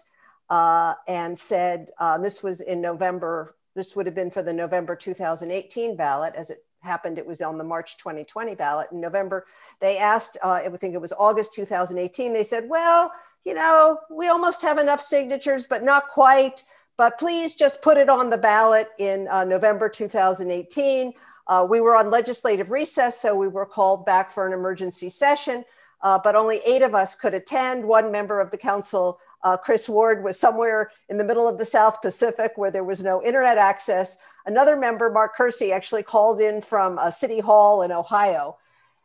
uh, 0.49 0.93
and 1.07 1.37
said, 1.37 1.89
uh, 1.99 2.19
this 2.19 2.43
was 2.43 2.61
in 2.61 2.81
November, 2.81 3.55
this 3.75 3.95
would 3.95 4.05
have 4.05 4.13
been 4.13 4.29
for 4.29 4.43
the 4.43 4.53
November 4.53 4.95
2018 4.95 5.95
ballot. 5.95 6.35
As 6.35 6.51
it 6.51 6.63
happened, 6.81 7.17
it 7.17 7.25
was 7.25 7.41
on 7.41 7.57
the 7.57 7.63
March 7.63 7.97
2020 7.97 8.55
ballot. 8.55 8.87
In 8.91 8.99
November, 8.99 9.45
they 9.79 9.97
asked, 9.97 10.37
uh, 10.43 10.51
I 10.51 10.69
think 10.69 10.93
it 10.93 11.01
was 11.01 11.13
August 11.13 11.53
2018, 11.53 12.33
they 12.33 12.43
said, 12.43 12.67
well, 12.67 13.11
you 13.43 13.53
know, 13.53 13.99
we 14.09 14.27
almost 14.27 14.61
have 14.61 14.77
enough 14.77 15.01
signatures, 15.01 15.65
but 15.67 15.83
not 15.83 16.09
quite. 16.09 16.63
But 16.97 17.17
please 17.17 17.55
just 17.55 17.81
put 17.81 17.97
it 17.97 18.09
on 18.09 18.29
the 18.29 18.37
ballot 18.37 18.89
in 18.99 19.27
uh, 19.29 19.43
November 19.43 19.89
2018. 19.89 21.13
Uh, 21.47 21.65
we 21.67 21.81
were 21.81 21.95
on 21.95 22.11
legislative 22.11 22.69
recess, 22.69 23.19
so 23.19 23.35
we 23.35 23.47
were 23.47 23.65
called 23.65 24.05
back 24.05 24.31
for 24.31 24.45
an 24.45 24.53
emergency 24.53 25.09
session, 25.09 25.65
uh, 26.01 26.19
but 26.23 26.35
only 26.35 26.61
eight 26.65 26.81
of 26.81 26.93
us 26.93 27.15
could 27.15 27.33
attend. 27.33 27.83
One 27.83 28.11
member 28.11 28.39
of 28.39 28.51
the 28.51 28.57
council, 28.57 29.19
uh, 29.43 29.57
Chris 29.57 29.89
Ward, 29.89 30.23
was 30.23 30.39
somewhere 30.39 30.91
in 31.09 31.17
the 31.17 31.23
middle 31.23 31.47
of 31.47 31.57
the 31.57 31.65
South 31.65 32.01
Pacific 32.01 32.53
where 32.55 32.71
there 32.71 32.83
was 32.83 33.03
no 33.03 33.23
internet 33.23 33.57
access. 33.57 34.17
Another 34.45 34.75
member, 34.75 35.09
Mark 35.09 35.35
Kersey, 35.35 35.71
actually 35.71 36.03
called 36.03 36.41
in 36.41 36.61
from 36.61 36.97
uh, 36.99 37.11
City 37.11 37.39
Hall 37.39 37.81
in 37.81 37.91
Ohio. 37.91 38.57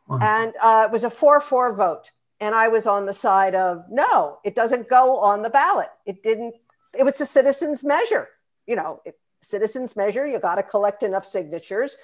Wow. 0.07 0.19
And 0.21 0.53
uh, 0.61 0.85
it 0.87 0.91
was 0.91 1.03
a 1.03 1.09
4 1.09 1.41
4 1.41 1.73
vote 1.73 2.11
and 2.39 2.53
I 2.53 2.67
was 2.67 2.85
on 2.85 3.05
the 3.05 3.13
side 3.13 3.55
of 3.55 3.85
no, 3.89 4.39
it 4.43 4.55
doesn't 4.55 4.89
go 4.89 5.17
on 5.19 5.41
the 5.41 5.49
ballot. 5.49 5.89
It 6.05 6.23
didn't. 6.23 6.55
It 6.93 7.03
was 7.03 7.19
a 7.21 7.25
citizens 7.25 7.83
measure. 7.83 8.29
You 8.65 8.75
know, 8.75 9.01
it, 9.05 9.17
citizens 9.41 9.95
measure. 9.95 10.27
You 10.27 10.39
got 10.39 10.55
to 10.55 10.63
collect 10.63 11.03
enough 11.03 11.25
signatures. 11.25 11.97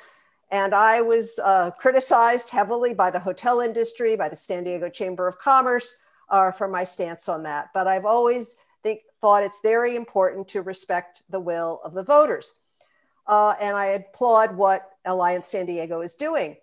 And 0.52 0.74
I 0.74 1.02
was 1.02 1.39
uh, 1.43 1.72
criticized 1.72 2.50
heavily 2.50 2.93
by 2.93 3.12
the 3.12 3.19
hotel 3.19 3.60
industry, 3.60 4.15
by 4.15 4.30
the 4.30 4.36
San 4.36 4.63
Diego 4.63 4.89
Chamber 4.89 5.28
of 5.28 5.39
Commerce, 5.39 5.96
uh, 6.30 6.52
for 6.52 6.68
my 6.68 6.84
stance 6.84 7.30
on 7.30 7.44
that. 7.44 7.70
But 7.74 7.88
I've 7.88 8.06
always 8.06 8.56
think, 8.82 9.02
thought 9.22 9.44
it's 9.44 9.62
very 9.62 9.96
important 9.96 10.48
to 10.50 10.62
respect 10.62 11.24
the 11.30 11.40
will 11.40 11.82
of 11.84 11.94
the 11.94 12.04
voters. 12.04 12.56
Uh, 13.26 13.54
and 13.62 13.76
I 13.76 13.86
applaud 13.86 14.56
what 14.56 14.90
Alliance 15.06 15.48
San 15.48 15.66
Diego 15.66 16.02
is 16.02 16.16
doing. 16.16 16.58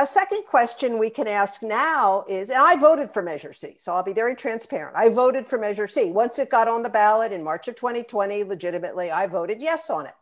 A 0.00 0.06
second 0.06 0.44
question 0.44 0.98
we 0.98 1.10
can 1.10 1.26
ask 1.26 1.60
now 1.60 2.24
is, 2.28 2.50
and 2.50 2.60
I 2.60 2.76
voted 2.76 3.10
for 3.10 3.20
Measure 3.20 3.52
C, 3.52 3.74
so 3.76 3.92
I'll 3.94 4.04
be 4.04 4.12
very 4.12 4.36
transparent. 4.36 4.96
I 4.96 5.08
voted 5.08 5.46
for 5.48 5.58
Measure 5.58 5.88
C. 5.88 6.12
Once 6.12 6.38
it 6.38 6.50
got 6.50 6.68
on 6.68 6.84
the 6.84 6.88
ballot 6.88 7.32
in 7.32 7.42
March 7.42 7.66
of 7.66 7.74
2020, 7.74 8.44
legitimately, 8.44 9.10
I 9.10 9.26
voted 9.26 9.60
yes 9.60 9.90
on 9.90 10.06
it. 10.06 10.14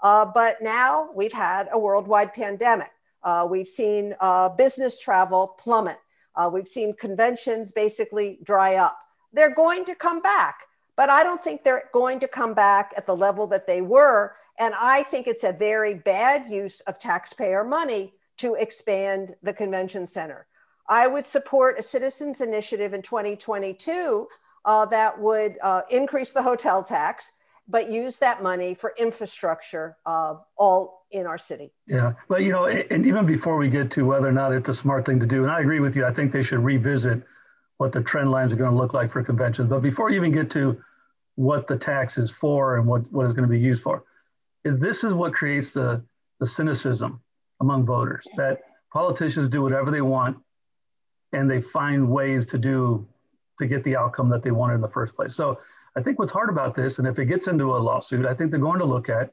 Uh, 0.00 0.24
but 0.24 0.62
now 0.62 1.10
we've 1.14 1.32
had 1.32 1.68
a 1.72 1.78
worldwide 1.78 2.32
pandemic. 2.32 2.90
Uh, 3.24 3.46
we've 3.48 3.66
seen 3.66 4.14
uh, 4.20 4.48
business 4.48 5.00
travel 5.00 5.48
plummet. 5.58 5.98
Uh, 6.34 6.50
we've 6.52 6.68
seen 6.68 6.94
conventions 6.94 7.72
basically 7.72 8.38
dry 8.42 8.76
up. 8.76 8.98
They're 9.32 9.54
going 9.54 9.84
to 9.86 9.94
come 9.94 10.20
back, 10.20 10.66
but 10.96 11.10
I 11.10 11.22
don't 11.22 11.42
think 11.42 11.62
they're 11.62 11.88
going 11.92 12.20
to 12.20 12.28
come 12.28 12.54
back 12.54 12.92
at 12.96 13.06
the 13.06 13.16
level 13.16 13.46
that 13.48 13.66
they 13.66 13.80
were. 13.80 14.34
And 14.58 14.74
I 14.78 15.02
think 15.04 15.26
it's 15.26 15.44
a 15.44 15.52
very 15.52 15.94
bad 15.94 16.50
use 16.50 16.80
of 16.80 16.98
taxpayer 16.98 17.64
money 17.64 18.12
to 18.38 18.54
expand 18.54 19.34
the 19.42 19.52
convention 19.52 20.06
center. 20.06 20.46
I 20.88 21.06
would 21.06 21.24
support 21.24 21.78
a 21.78 21.82
citizens 21.82 22.40
initiative 22.40 22.92
in 22.92 23.02
2022 23.02 24.28
uh, 24.64 24.86
that 24.86 25.18
would 25.18 25.58
uh, 25.62 25.82
increase 25.90 26.32
the 26.32 26.42
hotel 26.42 26.82
tax, 26.82 27.32
but 27.68 27.90
use 27.90 28.18
that 28.18 28.42
money 28.42 28.74
for 28.74 28.94
infrastructure 28.98 29.96
uh, 30.04 30.34
all 30.56 31.01
in 31.12 31.26
our 31.26 31.38
city. 31.38 31.70
Yeah, 31.86 32.14
but 32.28 32.42
you 32.42 32.50
know, 32.50 32.66
and 32.66 33.06
even 33.06 33.26
before 33.26 33.56
we 33.56 33.68
get 33.68 33.90
to 33.92 34.04
whether 34.04 34.26
or 34.26 34.32
not 34.32 34.52
it's 34.52 34.68
a 34.68 34.74
smart 34.74 35.06
thing 35.06 35.20
to 35.20 35.26
do, 35.26 35.42
and 35.42 35.52
I 35.52 35.60
agree 35.60 35.80
with 35.80 35.94
you, 35.94 36.04
I 36.04 36.12
think 36.12 36.32
they 36.32 36.42
should 36.42 36.60
revisit 36.60 37.22
what 37.76 37.92
the 37.92 38.02
trend 38.02 38.30
lines 38.30 38.52
are 38.52 38.56
going 38.56 38.70
to 38.70 38.76
look 38.76 38.94
like 38.94 39.12
for 39.12 39.22
conventions. 39.22 39.68
But 39.68 39.80
before 39.82 40.10
you 40.10 40.16
even 40.16 40.32
get 40.32 40.50
to 40.52 40.80
what 41.36 41.66
the 41.66 41.76
tax 41.76 42.18
is 42.18 42.30
for 42.30 42.78
and 42.78 42.86
what, 42.86 43.10
what 43.12 43.26
is 43.26 43.32
going 43.32 43.48
to 43.48 43.50
be 43.50 43.60
used 43.60 43.82
for, 43.82 44.04
is 44.64 44.78
this 44.78 45.04
is 45.04 45.12
what 45.12 45.32
creates 45.32 45.72
the, 45.72 46.02
the 46.40 46.46
cynicism 46.46 47.20
among 47.60 47.84
voters 47.84 48.24
that 48.36 48.60
politicians 48.92 49.48
do 49.48 49.62
whatever 49.62 49.90
they 49.90 50.00
want 50.00 50.36
and 51.32 51.50
they 51.50 51.60
find 51.60 52.08
ways 52.08 52.46
to 52.46 52.58
do 52.58 53.06
to 53.58 53.66
get 53.66 53.82
the 53.84 53.96
outcome 53.96 54.28
that 54.28 54.42
they 54.42 54.50
wanted 54.50 54.74
in 54.74 54.80
the 54.80 54.88
first 54.88 55.14
place. 55.14 55.34
So 55.34 55.58
I 55.96 56.02
think 56.02 56.18
what's 56.18 56.32
hard 56.32 56.50
about 56.50 56.74
this, 56.74 56.98
and 56.98 57.06
if 57.06 57.18
it 57.18 57.26
gets 57.26 57.48
into 57.48 57.76
a 57.76 57.78
lawsuit, 57.78 58.26
I 58.26 58.34
think 58.34 58.50
they're 58.50 58.60
going 58.60 58.78
to 58.78 58.84
look 58.84 59.08
at 59.08 59.32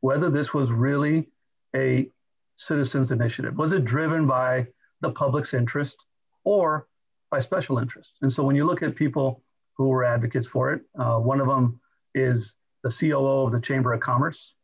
whether 0.00 0.30
this 0.30 0.54
was 0.54 0.70
really 0.70 1.28
a 1.74 2.08
citizens 2.56 3.12
initiative. 3.12 3.56
Was 3.56 3.72
it 3.72 3.84
driven 3.84 4.26
by 4.26 4.66
the 5.00 5.10
public's 5.10 5.54
interest 5.54 5.96
or 6.44 6.88
by 7.30 7.40
special 7.40 7.78
interest? 7.78 8.12
And 8.22 8.32
so 8.32 8.42
when 8.42 8.56
you 8.56 8.66
look 8.66 8.82
at 8.82 8.96
people 8.96 9.42
who 9.76 9.88
were 9.88 10.04
advocates 10.04 10.46
for 10.46 10.72
it, 10.72 10.82
uh, 10.98 11.18
one 11.18 11.40
of 11.40 11.46
them 11.46 11.80
is 12.14 12.54
the 12.82 12.90
COO 12.90 13.46
of 13.46 13.52
the 13.52 13.60
Chamber 13.60 13.92
of 13.92 14.00
Commerce, 14.00 14.54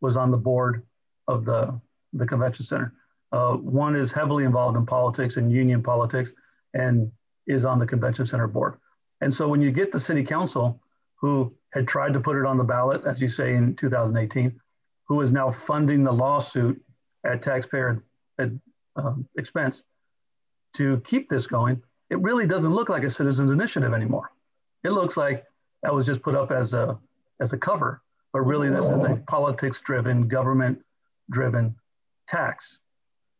was 0.00 0.16
on 0.16 0.30
the 0.30 0.36
board 0.36 0.82
of 1.28 1.44
the 1.44 1.80
the 2.12 2.26
convention 2.26 2.64
center. 2.64 2.92
Uh, 3.32 3.54
one 3.54 3.96
is 3.96 4.12
heavily 4.12 4.44
involved 4.44 4.76
in 4.76 4.86
politics 4.86 5.36
and 5.36 5.50
union 5.50 5.82
politics 5.82 6.32
and 6.74 7.10
is 7.46 7.64
on 7.64 7.78
the 7.78 7.86
convention 7.86 8.24
center 8.24 8.46
board. 8.46 8.76
And 9.20 9.34
so 9.34 9.48
when 9.48 9.60
you 9.60 9.72
get 9.72 9.90
the 9.90 9.98
city 9.98 10.22
council 10.22 10.80
who 11.16 11.52
had 11.72 11.88
tried 11.88 12.12
to 12.12 12.20
put 12.20 12.36
it 12.36 12.46
on 12.46 12.56
the 12.56 12.64
ballot, 12.64 13.04
as 13.04 13.20
you 13.20 13.28
say, 13.28 13.54
in 13.54 13.74
2018, 13.74 14.60
who 15.06 15.20
is 15.20 15.32
now 15.32 15.50
funding 15.50 16.02
the 16.02 16.12
lawsuit 16.12 16.82
at 17.24 17.42
taxpayer 17.42 18.02
um, 18.96 19.28
expense 19.36 19.82
to 20.74 21.00
keep 21.04 21.28
this 21.28 21.46
going, 21.46 21.80
it 22.10 22.20
really 22.20 22.46
doesn't 22.46 22.74
look 22.74 22.88
like 22.88 23.04
a 23.04 23.10
citizens 23.10 23.50
initiative 23.50 23.92
anymore. 23.92 24.30
It 24.82 24.90
looks 24.90 25.16
like 25.16 25.44
that 25.82 25.94
was 25.94 26.06
just 26.06 26.22
put 26.22 26.34
up 26.34 26.50
as 26.50 26.74
a 26.74 26.98
as 27.40 27.52
a 27.52 27.58
cover, 27.58 28.02
but 28.32 28.40
really 28.40 28.70
this 28.70 28.84
is 28.84 29.02
a 29.02 29.22
politics 29.26 29.80
driven, 29.80 30.28
government 30.28 30.80
driven 31.30 31.74
tax. 32.28 32.78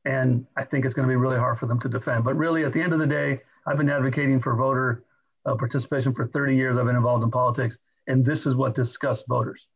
And 0.05 0.47
I 0.57 0.65
think 0.65 0.85
it's 0.85 0.95
going 0.95 1.09
to 1.09 1.13
be 1.13 1.17
really 1.17 1.39
hard 1.39 1.59
for 1.59 1.67
them 1.67 1.81
to 1.81 1.89
defend. 1.89 2.25
But 2.25 2.37
really, 2.37 2.65
at 2.65 2.73
the 2.73 2.83
end 2.83 2.93
of 2.93 2.99
the 2.99 3.07
day, 3.07 3.41
I've 3.67 3.79
been 3.79 3.89
advocating 3.89 4.41
for 4.41 4.55
voter 4.55 5.05
uh, 5.47 5.55
participation 5.55 6.13
for 6.13 6.27
30 6.27 6.55
years. 6.55 6.77
I've 6.77 6.87
been 6.87 6.97
involved 6.97 7.25
in 7.25 7.31
politics. 7.31 7.79
And 8.07 8.25
this 8.25 8.45
is 8.45 8.55
what 8.55 8.75
disgusts 8.75 9.25
voters 9.29 9.67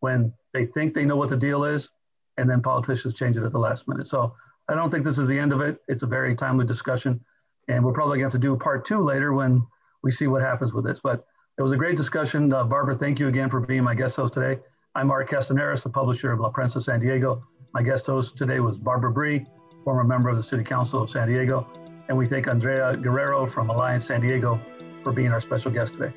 when 0.00 0.32
they 0.52 0.66
think 0.66 0.94
they 0.94 1.04
know 1.04 1.16
what 1.16 1.28
the 1.28 1.36
deal 1.36 1.64
is, 1.64 1.90
and 2.36 2.48
then 2.48 2.60
politicians 2.60 3.14
change 3.14 3.36
it 3.36 3.44
at 3.44 3.52
the 3.52 3.58
last 3.58 3.86
minute. 3.86 4.06
So 4.06 4.34
I 4.68 4.74
don't 4.74 4.90
think 4.90 5.04
this 5.04 5.18
is 5.18 5.28
the 5.28 5.38
end 5.38 5.52
of 5.52 5.60
it. 5.60 5.78
It's 5.88 6.02
a 6.02 6.06
very 6.06 6.34
timely 6.34 6.66
discussion. 6.66 7.20
And 7.68 7.84
we're 7.84 7.92
probably 7.92 8.18
going 8.18 8.30
to 8.30 8.36
have 8.36 8.40
to 8.42 8.46
do 8.46 8.56
part 8.56 8.84
two 8.84 9.02
later 9.02 9.32
when 9.32 9.62
we 10.02 10.10
see 10.10 10.26
what 10.26 10.42
happens 10.42 10.72
with 10.72 10.84
this. 10.84 11.00
But 11.02 11.24
it 11.58 11.62
was 11.62 11.72
a 11.72 11.76
great 11.76 11.96
discussion. 11.96 12.52
Uh, 12.52 12.64
Barbara, 12.64 12.96
thank 12.96 13.18
you 13.18 13.28
again 13.28 13.50
for 13.50 13.60
being 13.60 13.84
my 13.84 13.94
guest 13.94 14.16
host 14.16 14.34
today. 14.34 14.60
I'm 14.94 15.08
Mark 15.08 15.30
Castañares, 15.30 15.82
the 15.82 15.90
publisher 15.90 16.32
of 16.32 16.40
La 16.40 16.50
Prensa 16.50 16.82
San 16.82 16.98
Diego. 17.00 17.44
My 17.74 17.82
guest 17.82 18.06
host 18.06 18.36
today 18.36 18.58
was 18.58 18.76
Barbara 18.76 19.12
Bry, 19.12 19.44
former 19.84 20.02
member 20.02 20.28
of 20.30 20.36
the 20.36 20.42
City 20.42 20.64
Council 20.64 21.02
of 21.02 21.10
San 21.10 21.28
Diego. 21.28 21.70
And 22.08 22.18
we 22.18 22.26
thank 22.26 22.48
Andrea 22.48 22.96
Guerrero 22.96 23.46
from 23.46 23.68
Alliance 23.68 24.06
San 24.06 24.20
Diego 24.20 24.60
for 25.02 25.12
being 25.12 25.30
our 25.30 25.40
special 25.40 25.70
guest 25.70 25.92
today. 25.92 26.12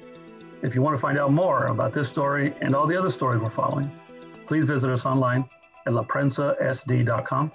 If 0.63 0.73
you 0.73 0.81
want 0.81 0.95
to 0.95 1.01
find 1.01 1.19
out 1.19 1.31
more 1.31 1.67
about 1.67 1.93
this 1.93 2.07
story 2.07 2.53
and 2.61 2.73
all 2.73 2.87
the 2.87 2.97
other 2.97 3.11
stories 3.11 3.41
we're 3.41 3.49
following, 3.49 3.91
please 4.47 4.63
visit 4.63 4.89
us 4.89 5.05
online 5.05 5.43
at 5.85 5.91
laprensasd.com, 5.91 7.51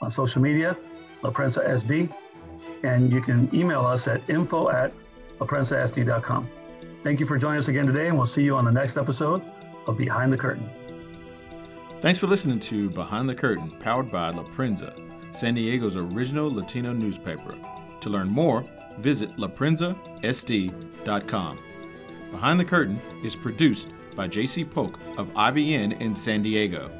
on 0.00 0.10
social 0.10 0.40
media, 0.40 0.74
laprensasd, 1.22 2.10
and 2.82 3.12
you 3.12 3.20
can 3.20 3.54
email 3.54 3.84
us 3.84 4.08
at 4.08 4.22
info 4.30 4.70
at 4.70 4.94
laprensasd.com. 5.38 6.48
Thank 7.04 7.20
you 7.20 7.26
for 7.26 7.36
joining 7.36 7.58
us 7.58 7.68
again 7.68 7.86
today, 7.86 8.08
and 8.08 8.16
we'll 8.16 8.26
see 8.26 8.42
you 8.42 8.56
on 8.56 8.64
the 8.64 8.72
next 8.72 8.96
episode 8.96 9.52
of 9.86 9.98
Behind 9.98 10.32
the 10.32 10.38
Curtain. 10.38 10.66
Thanks 12.00 12.18
for 12.18 12.26
listening 12.26 12.58
to 12.60 12.88
Behind 12.88 13.28
the 13.28 13.34
Curtain, 13.34 13.70
powered 13.80 14.10
by 14.10 14.30
La 14.30 14.44
Prensa, 14.44 14.94
San 15.36 15.52
Diego's 15.54 15.98
original 15.98 16.50
Latino 16.50 16.94
newspaper. 16.94 17.54
To 18.00 18.08
learn 18.08 18.28
more, 18.28 18.64
visit 18.98 19.36
laprensasd.com. 19.36 21.58
Behind 22.36 22.60
the 22.60 22.66
Curtain 22.66 23.00
is 23.24 23.34
produced 23.34 23.88
by 24.14 24.28
J.C. 24.28 24.62
Polk 24.62 24.98
of 25.16 25.32
IVN 25.32 25.98
in 26.02 26.14
San 26.14 26.42
Diego. 26.42 26.90